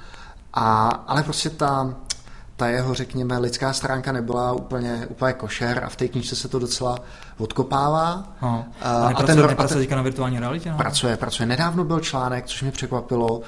[0.55, 1.95] a, ale prostě ta,
[2.61, 6.59] ta jeho, řekněme, lidská stránka nebyla úplně, úplně košer a v té knižce se to
[6.59, 6.99] docela
[7.39, 8.25] odkopává.
[8.43, 8.65] No.
[8.83, 10.71] A, a ten pracuje teďka na virtuální realitě?
[10.71, 10.77] No?
[10.77, 11.47] Pracuje, pracuje.
[11.47, 13.43] Nedávno byl článek, což mě překvapilo, uh,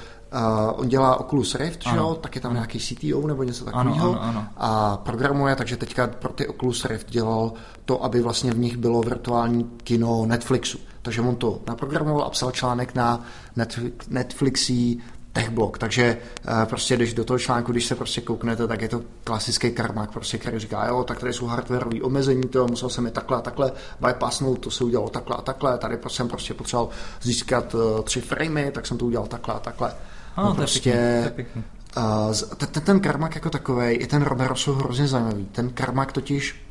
[0.75, 2.55] on dělá Oculus Rift, že jo, tak je tam ano.
[2.55, 4.19] nějaký CTO nebo něco takového
[4.57, 7.53] a programuje, takže teďka pro ty Oculus Rift dělal
[7.85, 10.77] to, aby vlastně v nich bylo virtuální kino Netflixu.
[11.01, 13.21] Takže on to naprogramoval a psal článek na
[13.55, 15.01] Netflix, Netflixí
[15.33, 16.17] techblok, takže
[16.47, 20.11] uh, prostě když do toho článku, když se prostě kouknete, tak je to klasický karmak,
[20.11, 23.41] prostě, který říká, jo, tak tady jsou hardwareové omezení, to musel jsem je takhle a
[23.41, 23.71] takhle
[24.07, 26.89] bypassnout, to se udělalo takhle a takhle, tady prostě jsem prostě potřeboval
[27.21, 29.93] získat uh, tři framey, tak jsem to udělal takhle a takhle.
[30.37, 31.63] No, no prostě, pěkný,
[31.97, 35.45] Uh, ten, ten karmak jako takový, i ten Romero jsou hrozně zajímavý.
[35.45, 36.62] Ten karmak totiž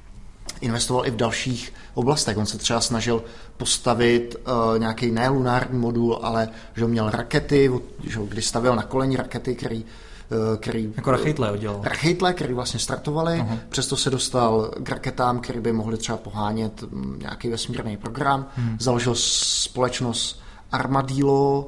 [0.62, 2.36] investoval i v dalších oblastech.
[2.36, 3.24] On se třeba snažil
[3.56, 7.70] postavit uh, nějaký ne lunární modul, ale že měl rakety,
[8.04, 9.84] že když stavěl na koleni rakety, který
[10.32, 10.92] Eh, který...
[10.96, 11.80] Jako Rachejtle udělal.
[11.82, 13.58] Rachejtle, který vlastně startovali, uh-huh.
[13.68, 18.76] přesto se dostal k raketám, který by mohli třeba pohánět mm, nějaký vesmírný program, hmm.
[18.80, 20.42] založil společnost
[20.72, 21.66] Armadillo,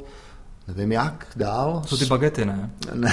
[0.69, 1.83] nevím jak, dál.
[1.87, 2.71] Jsou ty bagety, ne?
[2.95, 3.13] ne.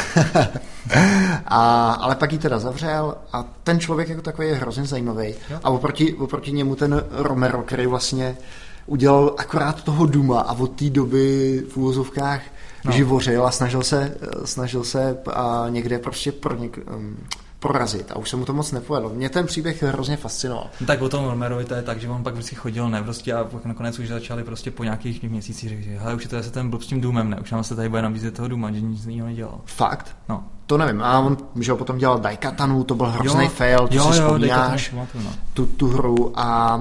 [1.46, 5.34] a, ale pak ji teda zavřel a ten člověk jako takový je hrozně zajímavý.
[5.50, 5.60] Jo.
[5.64, 8.38] A oproti, oproti němu ten Romero, který vlastně
[8.86, 12.42] udělal akorát toho Duma a od té doby v úvozovkách
[12.86, 12.92] no.
[12.92, 17.18] živořil a snažil se, snažil se a někde prostě pronik, um,
[17.62, 19.10] prorazit a už se mu to moc nepovedlo.
[19.10, 20.70] Mě ten příběh hrozně fascinoval.
[20.82, 23.34] No tak o tom Romerovi to je tak, že on pak vždycky chodil ne prostě
[23.34, 26.36] a pak nakonec už začali prostě po nějakých měsících říct, že hele, už je to
[26.36, 28.72] zase ten blb s tím důmem, ne, už nám se tady bude nabízet toho důma,
[28.72, 29.62] že nic jiného nedělal.
[29.66, 30.16] Fakt?
[30.30, 30.44] No.
[30.66, 31.02] To nevím.
[31.02, 34.26] A on, že ho potom dělal Daikatanu, to byl hrozný fail, to jo, si jo,
[34.26, 35.08] vzpomínáš, no.
[35.54, 36.80] tu, tu hru a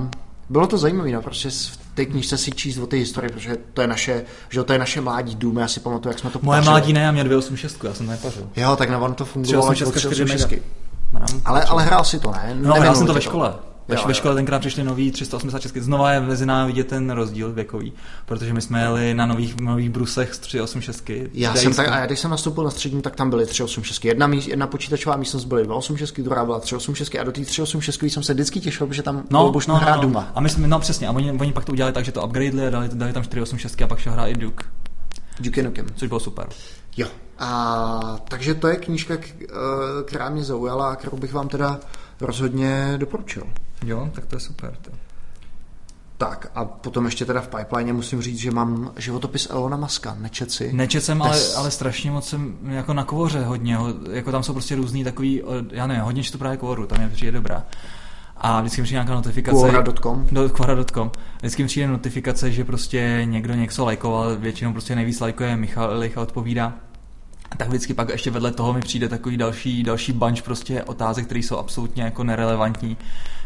[0.48, 3.80] bylo to zajímavé, no, prostě v té knižce si číst o té historii, protože to
[3.80, 6.58] je naše, že to je naše mládí dům, já si pamatuju, jak jsme to Moje
[6.58, 6.70] pařili.
[6.70, 8.48] mládí ne, já měl 286, já jsem to nepařil.
[8.56, 10.48] Jo, tak na on to fungovalo 386.
[11.44, 12.56] Ale, ale hrál si to, ne?
[12.60, 13.54] No, hrál jsem to ve škole.
[13.90, 15.76] Ve, jo, ve škole tenkrát přišly nový 386.
[15.76, 17.92] Znova je mezi námi vidět ten rozdíl věkový,
[18.26, 21.10] protože my jsme jeli na nových, nových brusech z 386.
[21.34, 24.04] Já jsem tak, a já když jsem nastoupil na střední, tak tam byly 386.
[24.04, 28.22] Jedna, míst, jedna počítačová místnost byly 286, druhá byla 386 a do té 386 jsem
[28.22, 30.30] se vždycky těšil, protože tam no, bylo no, hrát no, doma.
[30.34, 32.66] A my jsme, no přesně, a oni, oni pak to udělali tak, že to upgradeli
[32.66, 34.64] a dali, dali tam 486 a pak šel hrát i Duke.
[35.40, 35.86] Duke Nukem.
[35.96, 36.48] Což bylo super.
[36.96, 37.06] Jo.
[37.38, 39.46] A takže to je knížka, eh,
[40.04, 41.80] která mě zaujala a kterou bych vám teda
[42.20, 43.42] rozhodně doporučil.
[43.84, 44.76] Jo, tak to je super.
[44.82, 44.90] To.
[46.16, 50.50] Tak a potom ještě teda v pipeline musím říct, že mám životopis Elona Muska, nečet
[50.50, 50.72] si.
[50.72, 53.78] Nečet jsem, ale, ale strašně moc jsem jako na kvoře hodně,
[54.10, 57.32] jako tam jsou prostě různý takový, já nevím, hodně čtu právě kvoru, tam je přijde
[57.32, 57.64] dobrá.
[58.36, 59.56] A vždycky mi přijde nějaká notifikace.
[59.56, 60.26] Quora.com?
[60.32, 61.10] Do, Quora.com.
[61.38, 66.20] Vždycky mi přijde notifikace, že prostě někdo něco lajkoval, většinou prostě nejvíc lajkuje Michal, Licha
[66.20, 66.74] odpovídá
[67.56, 71.40] tak vždycky pak ještě vedle toho mi přijde takový další, další bunch prostě otázek, které
[71.40, 72.96] jsou absolutně jako nerelevantní.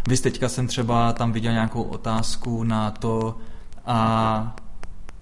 [0.09, 3.39] Vy teďka jsem třeba tam viděl nějakou otázku na to
[3.87, 4.57] a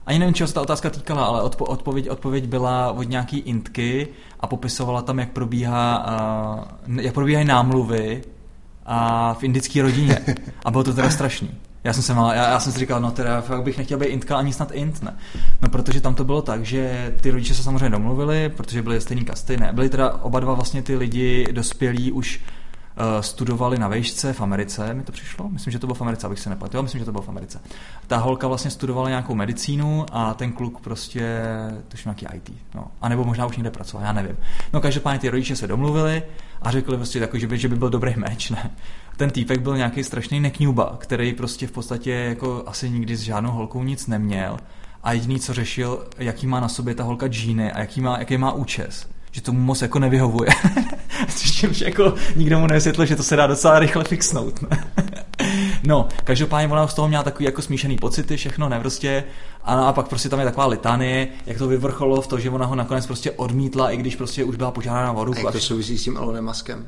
[0.06, 4.08] ani nevím, čeho se ta otázka týkala, ale odpo- odpověď, odpověď byla od nějaký intky
[4.40, 6.06] a popisovala tam, jak probíhá,
[6.88, 8.22] uh, jak probíhají námluvy
[8.86, 10.18] a v indické rodině.
[10.64, 11.50] A bylo to teda strašný.
[11.84, 14.06] Já jsem, se mal, já, já jsem si říkal, no teda fakt bych nechtěl být
[14.06, 15.16] intka ani snad int, ne.
[15.62, 19.24] No protože tam to bylo tak, že ty rodiče se samozřejmě domluvili, protože byly stejný
[19.24, 19.70] kasty, ne.
[19.72, 24.94] Byli teda oba dva vlastně ty lidi dospělí už uh, studovali na vejšce v Americe,
[24.94, 27.12] mi to přišlo, myslím, že to bylo v Americe, abych se nepletil, myslím, že to
[27.12, 27.60] bylo v Americe.
[28.06, 31.42] Ta holka vlastně studovala nějakou medicínu a ten kluk prostě,
[31.88, 32.86] tuž nějaký IT, no.
[33.00, 34.36] A nebo možná už někde pracoval, já nevím.
[34.72, 36.22] No každopádně ty rodiče se domluvili
[36.62, 38.70] a řekli prostě takový, že by, že by byl dobrý meč, ne
[39.22, 43.50] ten týpek byl nějaký strašný nekňuba, který prostě v podstatě jako asi nikdy s žádnou
[43.50, 44.56] holkou nic neměl
[45.02, 48.36] a jediný, co řešil, jaký má na sobě ta holka džíny a jaký má, jaký
[48.38, 50.50] má účes že tomu moc jako nevyhovuje.
[51.52, 54.64] Čímž jako nikdo mu nevysvětlil, že to se dá docela rychle fixnout.
[55.84, 59.24] No, každopádně ona z toho měla takový jako smíšený pocity, všechno, ne prostě.
[59.64, 62.66] A, a pak prostě tam je taková litanie, jak to vyvrcholo v to, že ona
[62.66, 65.38] ho nakonec prostě odmítla, i když prostě už byla požádána o ruku.
[65.38, 66.86] A jak to souvisí s tím Elonem Maskem?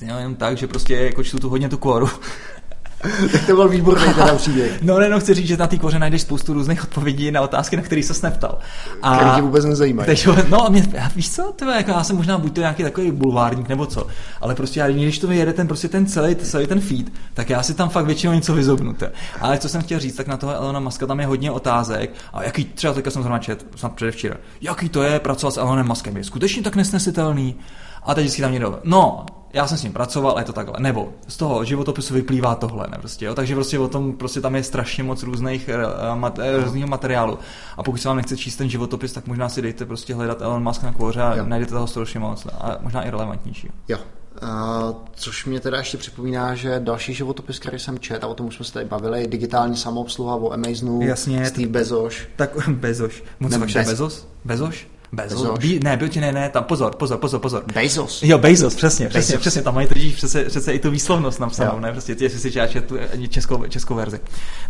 [0.00, 2.08] Jenom tak, že prostě jako čtu tu hodně tu kóru.
[3.32, 4.78] tak to byl výborný teda příběh.
[4.82, 7.76] No ne, no chci říct, že na té koře najdeš spoustu různých odpovědí na otázky,
[7.76, 8.58] na které se neptal.
[9.02, 10.06] A které tě vůbec nezajímají.
[10.06, 10.82] Teď, no a mě,
[11.16, 14.06] víš co, tyhle, jako já jsem možná buď to nějaký takový bulvárník nebo co,
[14.40, 17.62] ale prostě já, když to vyjede ten, prostě ten celý, celý ten feed, tak já
[17.62, 18.94] si tam fakt většinou něco vyzobnu.
[19.40, 22.10] Ale co jsem chtěl říct, tak na toho Elona Muska tam je hodně otázek.
[22.32, 25.86] A jaký, třeba teďka jsem zrovna čet, snad předevčera, jaký to je pracovat s Elonem
[25.86, 27.56] Muskem, je skutečně tak nesnesitelný?
[28.02, 29.26] A teď vždycky tam někdo, no,
[29.56, 30.74] já jsem s ním pracoval a je to takhle.
[30.78, 33.34] Nebo z toho životopisu vyplývá tohle, ne, prostě, jo?
[33.34, 35.70] takže prostě o tom prostě tam je strašně moc různých
[36.12, 37.38] uh, mat, uh, různého materiálu.
[37.76, 40.62] A pokud se vám nechce číst ten životopis, tak možná si dejte prostě hledat Elon
[40.62, 41.44] Musk na kvoře a jo.
[41.46, 43.68] najdete toho strašně moc a možná i relevantnější.
[43.88, 43.98] Jo.
[44.42, 48.46] Uh, což mě teda ještě připomíná, že další životopis, který jsem čet, a o tom
[48.46, 52.28] už jsme se tady bavili, digitální samoobsluha o Amazonu, Jasně, Steve Bezoš.
[52.36, 53.24] Tak Bezoš.
[53.40, 53.56] Moc.
[53.56, 53.74] Bezos?
[53.74, 54.24] Bezoš?
[54.44, 54.95] Bezos.
[55.16, 55.58] Bezos.
[55.58, 57.64] Bí, ne, byl ti ne, ne, tam pozor, pozor, pozor, pozor.
[57.74, 58.22] Bezos.
[58.22, 59.40] Jo, Bezos, přesně, přesně, Bezos.
[59.40, 61.80] přesně, tam mají drží přesně, přesně i tu výslovnost napsanou, jo.
[61.80, 62.96] ne, prostě, jestli si čáš tu
[63.28, 64.20] českou, českou verzi.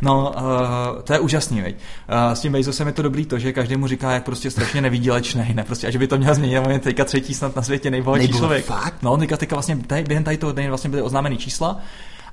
[0.03, 1.77] No, uh, to je úžasný, veď.
[1.77, 5.55] Uh, s tím Bezosem je to dobrý to, že každému říká, jak prostě strašně nevýdělečný,
[5.55, 7.91] ne, prostě, a že by to měl změnit, on je teďka třetí snad na světě
[7.91, 8.65] nejbohatší člověk.
[8.65, 9.03] Fakt?
[9.03, 11.79] No, teďka, teďka vlastně tady, během tady toho dne vlastně byly oznámený čísla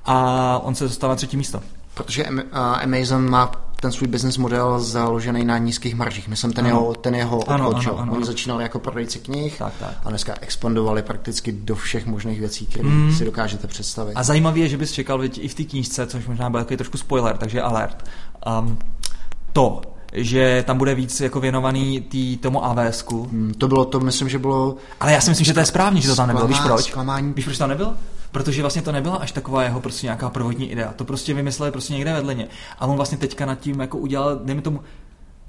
[0.06, 1.62] a on se dostává na třetí místo.
[1.94, 3.52] Protože Amazon má
[3.84, 6.28] ten svůj business model založený na nízkých maržích.
[6.28, 6.76] Myslím, ten ano.
[6.76, 9.94] jeho, ten jeho obchod, ano, ano, ano, Oni začínali jako prodejci knih tak, tak.
[10.04, 13.14] a dneska expandovali prakticky do všech možných věcí, které mm.
[13.14, 14.14] si dokážete představit.
[14.14, 16.98] A zajímavé je, že bys čekal i v té knížce, což možná byl takový trošku
[16.98, 18.10] spoiler, takže alert.
[18.60, 18.78] Um,
[19.54, 19.82] to,
[20.14, 23.24] že tam bude víc jako věnovaný tý, tomu AWSku.
[23.24, 24.76] Hmm, to bylo to, myslím, že bylo...
[25.00, 26.48] Ale já si myslím, že to je správně, že to tam nebylo.
[26.48, 26.86] Víš proč?
[26.86, 27.34] Zklamání.
[27.34, 27.96] Víš, proč to nebylo?
[28.34, 30.94] Protože vlastně to nebyla až taková jeho prostě nějaká prvotní idea.
[30.94, 32.48] To prostě vymysleli prostě někde vedle ně.
[32.80, 34.80] A on vlastně teďka nad tím jako udělal, dejme tomu,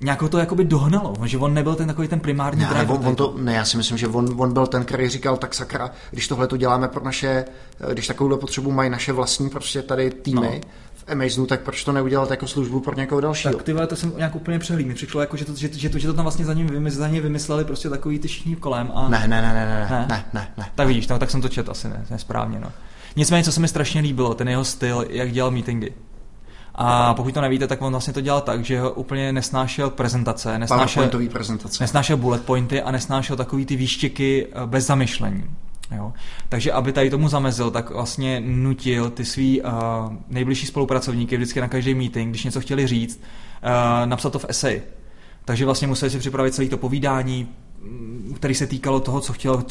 [0.00, 2.94] nějakou to jakoby dohnalo, že on nebyl ten takový ten primární ne, drive.
[2.94, 5.54] On, on to, ne, já si myslím, že on, on byl ten, který říkal, tak
[5.54, 7.44] sakra, když tohle to děláme pro naše,
[7.92, 10.70] když takovou potřebu mají naše vlastní prostě tady týmy, no
[11.06, 13.54] v Amazonu, tak proč to neudělat jako službu pro někoho dalšího?
[13.54, 14.86] Tak ty to jsem nějak úplně přehlíd.
[14.86, 16.98] Mi přišlo jako, že to, že, že, to, že to tam vlastně za ním, vymysl,
[16.98, 18.92] za ním vymysleli prostě takový ty všichni kolem.
[18.94, 19.08] A...
[19.08, 20.66] Ne, ne, ne, ne, ne, ne, ne, ne, ne.
[20.74, 22.60] Tak vidíš, no, tak jsem to četl asi ne, nesprávně.
[22.60, 22.72] No.
[23.16, 25.92] Nicméně, co se mi strašně líbilo, ten jeho styl, jak dělal meetingy.
[26.74, 30.58] A pokud to nevíte, tak on vlastně to dělal tak, že ho úplně nesnášel prezentace,
[30.58, 31.84] nesnášel, prezentace.
[31.84, 35.44] nesnášel bullet pointy a nesnášel takový ty výštěky eh, bez zamyšlení.
[35.96, 36.12] Jo.
[36.48, 39.68] Takže aby tady tomu zamezil, tak vlastně nutil ty svý uh,
[40.28, 43.20] nejbližší spolupracovníky vždycky na každý meeting, když něco chtěli říct,
[43.62, 44.82] uh, napsat to v essay.
[45.44, 47.48] Takže vlastně museli si připravit celé to povídání,
[48.34, 49.64] který se týkalo toho, co, chtělo,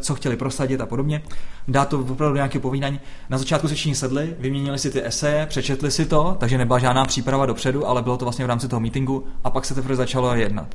[0.00, 1.22] co chtěli prosadit a podobně.
[1.68, 3.00] Dát to opravdu nějaké povídání.
[3.30, 7.04] Na začátku se všichni sedli, vyměnili si ty eseje, přečetli si to, takže nebyla žádná
[7.04, 10.34] příprava dopředu, ale bylo to vlastně v rámci toho meetingu a pak se teprve začalo
[10.34, 10.74] jednat.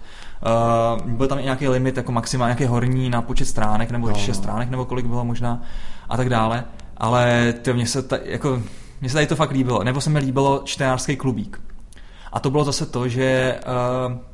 [1.02, 4.16] Uh, byl tam i nějaký limit, jako maximálně nějaký horní na počet stránek, nebo no.
[4.16, 5.62] 6 stránek, nebo kolik bylo možná,
[6.10, 6.64] a tak dále.
[6.98, 8.62] Ale to mě se, ta, jako,
[9.02, 9.84] mně se tady to fakt líbilo.
[9.84, 11.62] Nebo se mi líbilo čtenářský klubík.
[12.32, 13.60] A to bylo zase to, že
[14.08, 14.31] uh,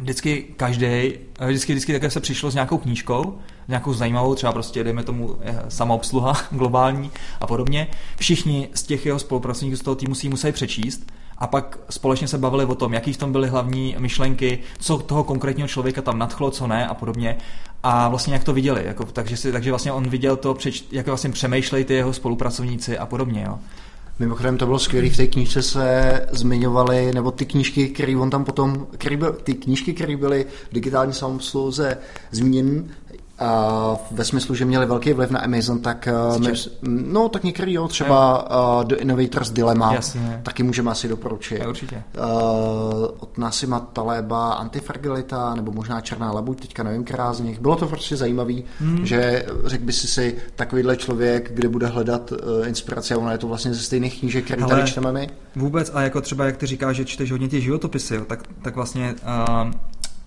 [0.00, 3.38] vždycky každý, eh, vždycky, vždycky také se přišlo s nějakou knížkou,
[3.68, 7.86] nějakou zajímavou, třeba prostě dejme tomu eh, samoobsluha globální a podobně.
[8.16, 12.28] Všichni z těch jeho spolupracovníků z toho týmu si ji museli přečíst a pak společně
[12.28, 16.18] se bavili o tom, jaký v tom byly hlavní myšlenky, co toho konkrétního člověka tam
[16.18, 17.36] nadchlo, co ne a podobně.
[17.82, 18.84] A vlastně jak to viděli.
[18.84, 20.56] Jako, takže, si, takže vlastně on viděl to,
[20.92, 23.44] jak vlastně přemýšlejí ty jeho spolupracovníci a podobně.
[23.46, 23.58] Jo.
[24.20, 28.44] Mimochodem to bylo skvělé, v té knížce se zmiňovaly, nebo ty knížky, které on tam
[28.44, 31.98] potom, který byl, ty knížky, které byly v digitální samoslouze
[32.30, 32.84] zmíněny,
[34.10, 37.88] ve smyslu, že měli velký vliv na Amazon, tak uh, my, no tak některý jo,
[37.88, 40.40] třeba uh, The Innovator's Dilemma, Jasně.
[40.42, 41.58] taky můžeme asi doporučit.
[41.58, 42.02] Ja, určitě.
[42.18, 42.22] Uh,
[43.18, 47.60] od Nasima Taleba Antifragilita, nebo možná Černá labuť, teďka nevím, která z nich.
[47.60, 49.06] Bylo to prostě zajímavý, hmm.
[49.06, 52.38] že řekl by si si takovýhle člověk, kde bude hledat uh,
[52.68, 55.28] inspiraci a ono je to vlastně ze stejných knížek, které tady čteme my.
[55.56, 58.76] Vůbec a jako třeba jak ty říkáš, že čteš hodně ty životopisy, jo, tak, tak
[58.76, 59.14] vlastně
[59.64, 59.70] uh,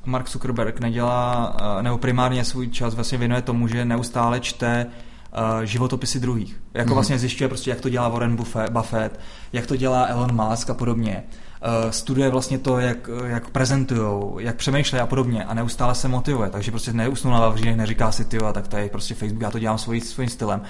[0.06, 5.64] Mark Zuckerberg nedělá, eh, nebo primárně svůj čas vlastně věnuje tomu, že neustále čte uh,
[5.64, 6.62] životopisy druhých.
[6.74, 6.94] Jako mm.
[6.94, 8.36] vlastně zjišťuje prostě, jak to dělá Warren
[8.72, 9.20] Buffett,
[9.54, 11.24] jak to dělá Elon Musk a podobně.
[11.64, 16.50] Uh, studuje vlastně to, jak, jak prezentují, jak přemýšlejí a podobně a neustále se motivuje,
[16.50, 19.78] takže prostě neusnul na vavřínech, neříká si ty, tak je prostě Facebook, já to dělám
[19.78, 20.62] svůj, svým stylem,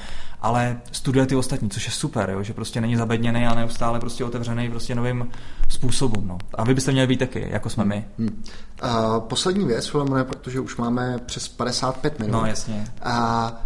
[0.42, 4.24] ale studuje ty ostatní, což je super, jo, že prostě není zabedněný a neustále prostě
[4.24, 5.28] otevřený prostě novým
[5.70, 6.28] způsobům.
[6.28, 6.38] No.
[6.54, 8.06] A vy byste měli být taky, jako jsme my.
[8.20, 8.44] Hmm.
[8.84, 12.32] Uh, poslední věc, Filemone, protože už máme přes 55 minut.
[12.32, 12.88] No, jasně.
[13.02, 13.58] A uh,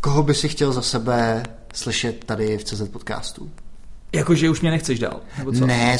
[0.00, 1.42] koho by si chtěl za sebe
[1.74, 3.50] slyšet tady v CZ podcastu?
[4.12, 5.66] Jakože už mě nechceš dál, nebo co?
[5.66, 5.98] Ne,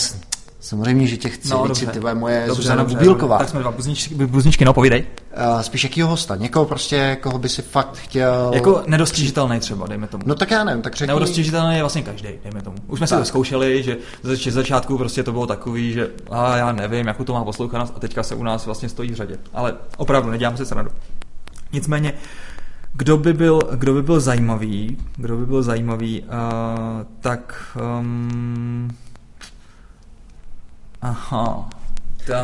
[0.61, 3.39] Samozřejmě, že tě chci no, víc, ty moje dobře, Zuzana dobře, Bubílková.
[3.39, 5.07] Tak jsme dva buzničky, buzničky no povídej.
[5.55, 8.51] Uh, spíš jakýho hosta, někoho prostě, koho by si fakt chtěl...
[8.55, 10.23] Jako nedostižitelný třeba, dejme tomu.
[10.27, 11.15] No tak já nevím, tak řekni...
[11.15, 12.77] Nedostižitelný je vlastně každý, dejme tomu.
[12.87, 13.19] Už jsme tak.
[13.19, 17.25] si to zkoušeli, že ze začátku prostě to bylo takový, že a já nevím, jakou
[17.25, 19.39] to má poslouchanost a teďka se u nás vlastně stojí v řadě.
[19.55, 20.91] Ale opravdu, nedělám se srandu.
[21.73, 22.13] Nicméně,
[22.93, 26.29] kdo by byl, kdo by byl zajímavý, kdo by byl zajímavý, uh,
[27.21, 28.91] tak um,
[31.03, 31.69] Aha.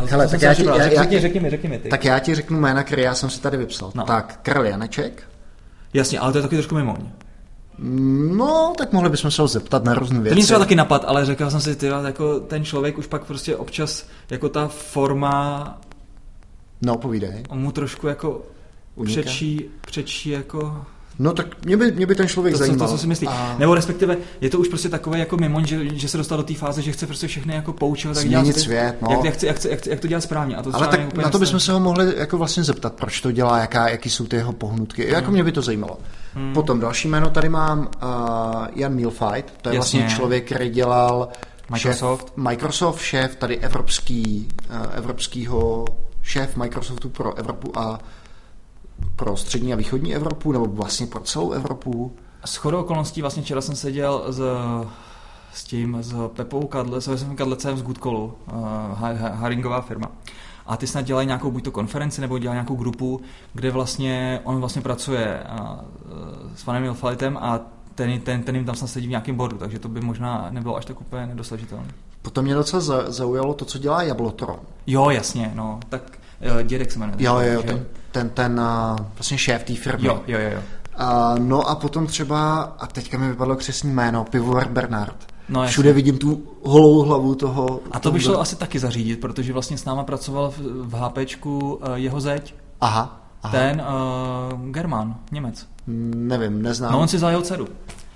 [0.06, 1.88] Hele, tak já ti, já, řekni, řekni mi, řekni mi ty.
[1.88, 3.92] Tak já ti řeknu jména, které já jsem si tady vypsal.
[3.94, 4.04] No.
[4.04, 5.22] Tak, Karel Janeček.
[5.94, 6.96] Jasně, ale to je taky trošku mimoň.
[8.36, 10.28] No, tak mohli bychom se ho zeptat na různé věci.
[10.30, 13.24] To mě třeba taky napad, ale řekl jsem si, ty, jako ten člověk už pak
[13.24, 15.80] prostě občas, jako ta forma...
[16.82, 17.42] No, povídej.
[17.48, 18.42] On mu trošku jako
[19.04, 20.84] přečí, přečí jako
[21.18, 22.88] No tak mě by, mě by ten člověk to, zajímal.
[22.88, 23.28] To, co si myslí.
[23.28, 23.56] A...
[23.58, 26.54] Nebo respektive je to už prostě takové jako mimo, že, že se dostal do té
[26.54, 28.16] fáze, že chce prostě všechny jako poučovat.
[28.16, 29.08] Tak Změnit svět, no.
[29.10, 30.56] Jak, jak, chce, jak, chce, jak, jak, to dělá správně.
[30.56, 33.32] A to Ale tak na to bychom se ho mohli jako vlastně zeptat, proč to
[33.32, 35.02] dělá, jaká, jaký jsou ty jeho pohnutky.
[35.02, 35.12] Hmm.
[35.12, 35.98] Jako mě by to zajímalo.
[36.34, 36.54] Hmm.
[36.54, 40.00] Potom další jméno tady mám uh, Jan Milfight, to je Jasně.
[40.00, 41.28] vlastně člověk, který dělal
[41.70, 42.26] Microsoft.
[42.26, 45.84] Šéf, Microsoft, šéf tady evropský, uh, evropskýho
[46.22, 47.98] šéf Microsoftu pro Evropu a
[49.22, 52.12] pro střední a východní Evropu, nebo vlastně pro celou Evropu?
[52.44, 54.42] S chodou okolností vlastně včera jsem seděl s,
[55.54, 58.62] s tím, s Pepou Kadle, s Josefem Kadlecem z Goodcallu, uh,
[59.18, 60.06] Haringová firma.
[60.66, 63.20] A ty snad dělají nějakou buď to konferenci, nebo dělají nějakou grupu,
[63.52, 65.84] kde vlastně on vlastně pracuje a,
[66.56, 67.60] s panem Milfalitem a
[67.94, 70.76] ten, ten, ten jim tam snad sedí v nějakém bodu, takže to by možná nebylo
[70.76, 71.88] až tak úplně nedosažitelné.
[72.22, 74.60] Potom mě docela zaujalo to, co dělá Jablotron.
[74.86, 76.21] Jo, jasně, no, tak
[76.62, 77.16] dědek se jmenuje.
[77.18, 80.06] Jo, jo, ten, ten, ten uh, vlastně šéf té firmy.
[80.06, 80.50] Jo, jo, jo.
[80.50, 80.60] jo.
[81.00, 85.16] Uh, no a potom třeba, a teďka mi vypadlo křesní jméno, Pivovar Bernard.
[85.48, 85.96] No, Všude jasně.
[85.96, 87.80] vidím tu holou hlavu toho.
[87.90, 91.80] A to by šlo asi taky zařídit, protože vlastně s náma pracoval v, v HPčku
[91.94, 92.54] jeho zeď.
[92.80, 93.20] Aha.
[93.42, 93.52] aha.
[93.52, 93.82] Ten
[94.52, 95.66] uh, German, Němec.
[95.86, 96.92] Nevím, neznám.
[96.92, 97.68] No on si vzal jeho dceru.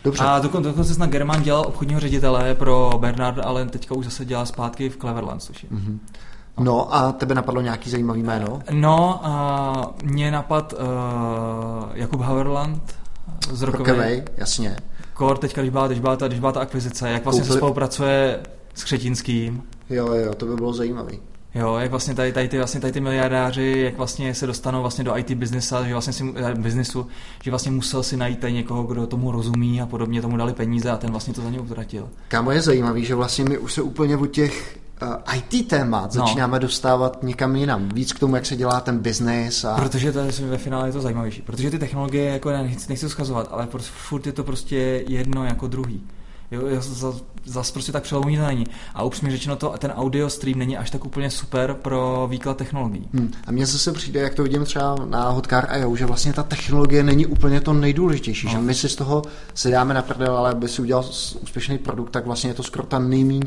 [0.05, 0.25] Dobře.
[0.25, 4.47] A dokonce, dokonce snad German dělal obchodního ředitele pro Bernard, ale teďka už zase dělá
[4.47, 5.69] zpátky v Cleverland, tuším.
[5.71, 5.99] Mm-hmm.
[6.61, 8.61] No a tebe napadlo nějaký zajímavý jméno?
[8.71, 10.79] No, a mě napad uh,
[11.95, 12.97] Jakub Haverland
[13.53, 14.23] z Rockaway.
[14.37, 14.77] jasně.
[15.15, 17.55] Kor teďka, když byla, když byla, ta, když byla ta akvizice, jak vlastně Koupili...
[17.55, 18.41] se spolupracuje
[18.75, 19.63] s Křetinským.
[19.91, 21.19] Jo, jo, to by bylo zajímavý.
[21.55, 25.05] Jo, jak vlastně tady, tady, ty, vlastně tady ty miliardáři, jak vlastně se dostanou vlastně
[25.05, 27.07] do IT businessa, že vlastně si, eh, businessu,
[27.43, 30.91] že vlastně musel si najít tady někoho, kdo tomu rozumí a podobně, tomu dali peníze
[30.91, 32.09] a ten vlastně to za ně utratil.
[32.29, 34.79] Kámo, je zajímavý, že vlastně my už se úplně od těch
[35.37, 36.27] IT témat no.
[36.27, 36.59] začínáme no.
[36.59, 37.89] dostávat někam jinam.
[37.89, 39.65] Víc k tomu, jak se dělá ten business.
[39.65, 39.75] A...
[39.77, 41.43] Protože to je, ve finále je to zajímavější.
[41.43, 44.77] Protože ty technologie, jako nechci, nechci schazovat, ale furt je to prostě
[45.09, 46.03] jedno jako druhý.
[46.51, 46.63] Jo,
[47.45, 48.67] zase prostě tak přelomový to není.
[48.95, 53.09] A upřímně řečeno, to, ten audio stream není až tak úplně super pro výklad technologií.
[53.15, 53.33] Hmm.
[53.47, 57.03] A mně zase přijde, jak to vidím třeba na Hotcar IO, že vlastně ta technologie
[57.03, 58.53] není úplně to nejdůležitější, no.
[58.53, 59.23] že my si z toho
[59.55, 61.05] si dáme na prdel, ale aby si udělal
[61.43, 63.47] úspěšný produkt, tak vlastně je to skoro ta nejméně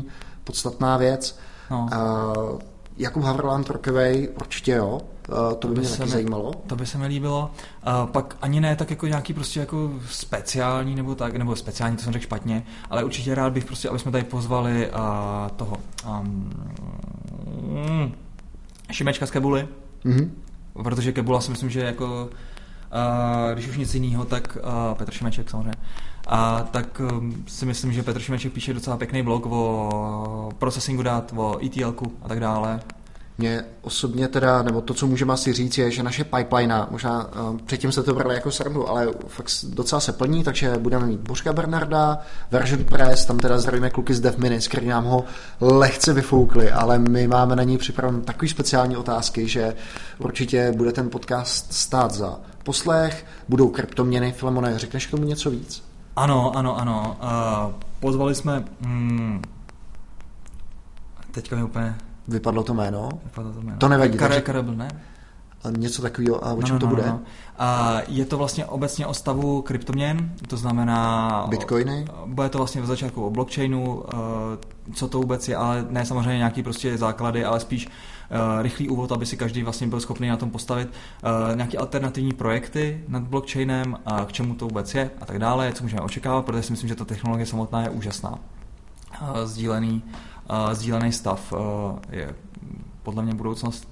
[0.50, 1.38] podstatná věc.
[1.70, 1.88] No.
[1.92, 2.60] Uh,
[2.96, 6.52] Jakub Haverland Rockaway určitě jo, uh, to by, by mě taky mi, zajímalo.
[6.66, 7.50] To by se mi líbilo.
[7.86, 12.02] Uh, pak ani ne tak jako nějaký prostě jako speciální nebo tak, nebo speciální, to
[12.02, 15.76] jsem řekl špatně, ale určitě rád bych prostě, aby jsme tady pozvali uh, toho
[16.08, 16.52] um,
[18.92, 19.68] Šimečka z Kebuly,
[20.04, 20.30] mm-hmm.
[20.82, 25.50] protože Kebula si myslím, že jako uh, když už nic jiného, tak uh, Petr Šimeček
[25.50, 25.74] samozřejmě,
[26.32, 31.32] a tak um, si myslím, že Petr Šimeček píše docela pěkný blog o processingu dat,
[31.36, 32.80] o ETL a tak dále.
[33.38, 37.58] Mě osobně teda, nebo to, co můžeme asi říct, je, že naše pipeline, možná um,
[37.58, 41.52] předtím se to brali jako srandu, ale fakt docela se plní, takže budeme mít Božka
[41.52, 42.18] Bernarda,
[42.50, 45.24] Version Press, tam teda zdravíme kluky z DevMinis, který nám ho
[45.60, 49.74] lehce vyfoukli, ale my máme na ní připraven takový speciální otázky, že
[50.18, 55.89] určitě bude ten podcast stát za poslech, budou kryptoměny, Filemone, řekneš k tomu něco víc?
[56.16, 57.16] Ano, ano, ano.
[57.22, 58.64] Uh, pozvali jsme...
[58.80, 59.42] Hmm,
[61.30, 61.96] teďka mi úplně...
[62.28, 63.08] Vypadlo to jméno?
[63.24, 63.78] Vypadlo to jméno.
[63.78, 64.18] To nevadí.
[64.18, 64.62] Kare, takže...
[64.62, 64.88] ne?
[65.64, 67.02] A něco takového, a o no, čem no, no, to bude?
[67.06, 67.20] No, no.
[67.58, 71.46] A je to vlastně obecně o stavu kryptoměn, to znamená...
[71.48, 72.04] Bitcoiny?
[72.22, 74.04] O, bude to vlastně v začátku o blockchainu,
[74.94, 77.88] co to vůbec je, ale ne samozřejmě nějaký prostě základy, ale spíš
[78.62, 83.04] rychlý úvod, aby si každý vlastně byl schopný na tom postavit uh, nějaké alternativní projekty
[83.08, 86.62] nad blockchainem, a k čemu to vůbec je a tak dále, co můžeme očekávat, protože
[86.62, 88.30] si myslím, že ta technologie samotná je úžasná.
[88.30, 88.38] Uh,
[89.44, 90.02] sdílený,
[90.72, 91.52] sdílený stav
[92.10, 92.34] je
[93.02, 93.88] podle mě budoucnost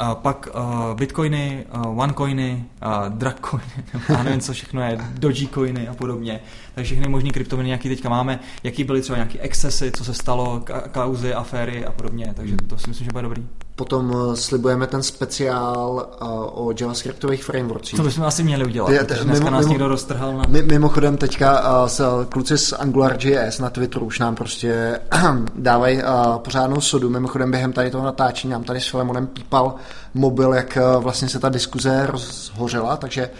[0.00, 5.94] Uh, pak uh, bitcoiny, uh, onecoiny, uh, dragcoiny, já nevím, co všechno je, dogecoiny a
[5.94, 6.40] podobně.
[6.74, 10.64] Takže všechny možné kryptoměny, jaký teďka máme, jaký byly třeba nějaké excesy, co se stalo,
[10.92, 12.32] kauzy, aféry a podobně.
[12.36, 13.46] Takže to si myslím, že bude dobrý.
[13.78, 17.96] Potom uh, slibujeme ten speciál uh, o JavaScriptových frameworkcích.
[17.96, 20.42] To bychom asi měli udělat, Ty, protože dneska mimo, nás mimo, někdo roztrhal na...
[20.48, 25.00] Mimochodem teďka se kluci z AngularJS na Twitteru už nám prostě
[25.54, 26.02] dávají
[26.36, 27.10] pořádnou sodu.
[27.10, 29.74] Mimochodem během tady toho natáčení nám tady s Filemonem pípal
[30.14, 33.30] mobil, jak vlastně se ta diskuze rozhořela, takže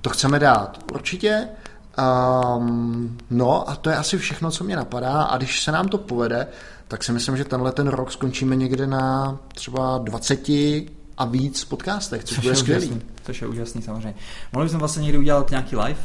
[0.00, 0.78] to chceme dát.
[0.92, 1.48] Určitě
[1.98, 5.98] Um, no a to je asi všechno, co mě napadá a když se nám to
[5.98, 6.46] povede,
[6.88, 10.48] tak si myslím, že tenhle ten rok skončíme někde na třeba 20
[11.18, 13.00] a víc podcastech, což, což bude skvělý.
[13.24, 14.14] Což je úžasný samozřejmě.
[14.52, 16.00] Mohli bychom vlastně někdy udělat nějaký live,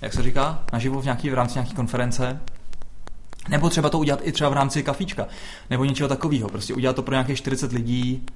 [0.00, 2.40] jak se říká, naživo v, nějaký, v rámci nějaké konference,
[3.48, 5.26] nebo třeba to udělat i třeba v rámci kafíčka,
[5.70, 6.48] nebo něčeho takového.
[6.48, 8.26] Prostě udělat to pro nějakých 40 lidí,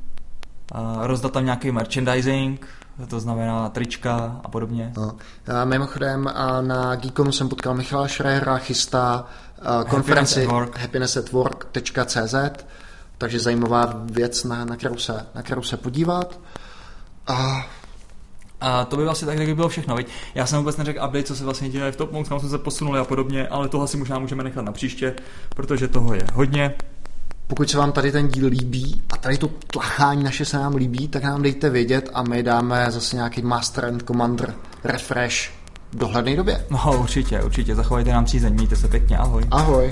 [1.01, 2.67] rozdat tam nějaký merchandising,
[3.09, 4.93] to znamená trička a podobně.
[4.97, 5.17] No.
[5.61, 9.27] A mimochodem na Geekonu jsem potkal Michala Schreiera, chystá
[9.89, 10.49] konferenci
[10.79, 12.35] happinessatwork.cz,
[13.19, 16.41] takže zajímavá věc, na, na, kterou, se, na kterou se podívat.
[17.27, 17.67] A
[18.61, 19.97] a to by vlastně tak, by bylo všechno.
[19.97, 20.09] Viď?
[20.35, 22.59] Já jsem vůbec neřekl update, co se vlastně děje v Top Monks, kam jsme se
[22.59, 25.15] posunuli a podobně, ale tohle si možná můžeme nechat na příště,
[25.57, 26.75] protože toho je hodně.
[27.47, 31.09] Pokud se vám tady ten díl líbí a tady to tlachání naše se nám líbí,
[31.09, 35.51] tak nám dejte vědět a my dáme zase nějaký Master and Commander refresh
[35.93, 36.65] dohledné době.
[36.71, 37.75] No určitě, určitě.
[37.75, 38.53] Zachovajte nám přízeň.
[38.53, 39.19] Mějte se pěkně.
[39.19, 39.45] Ahoj.
[39.51, 39.91] Ahoj.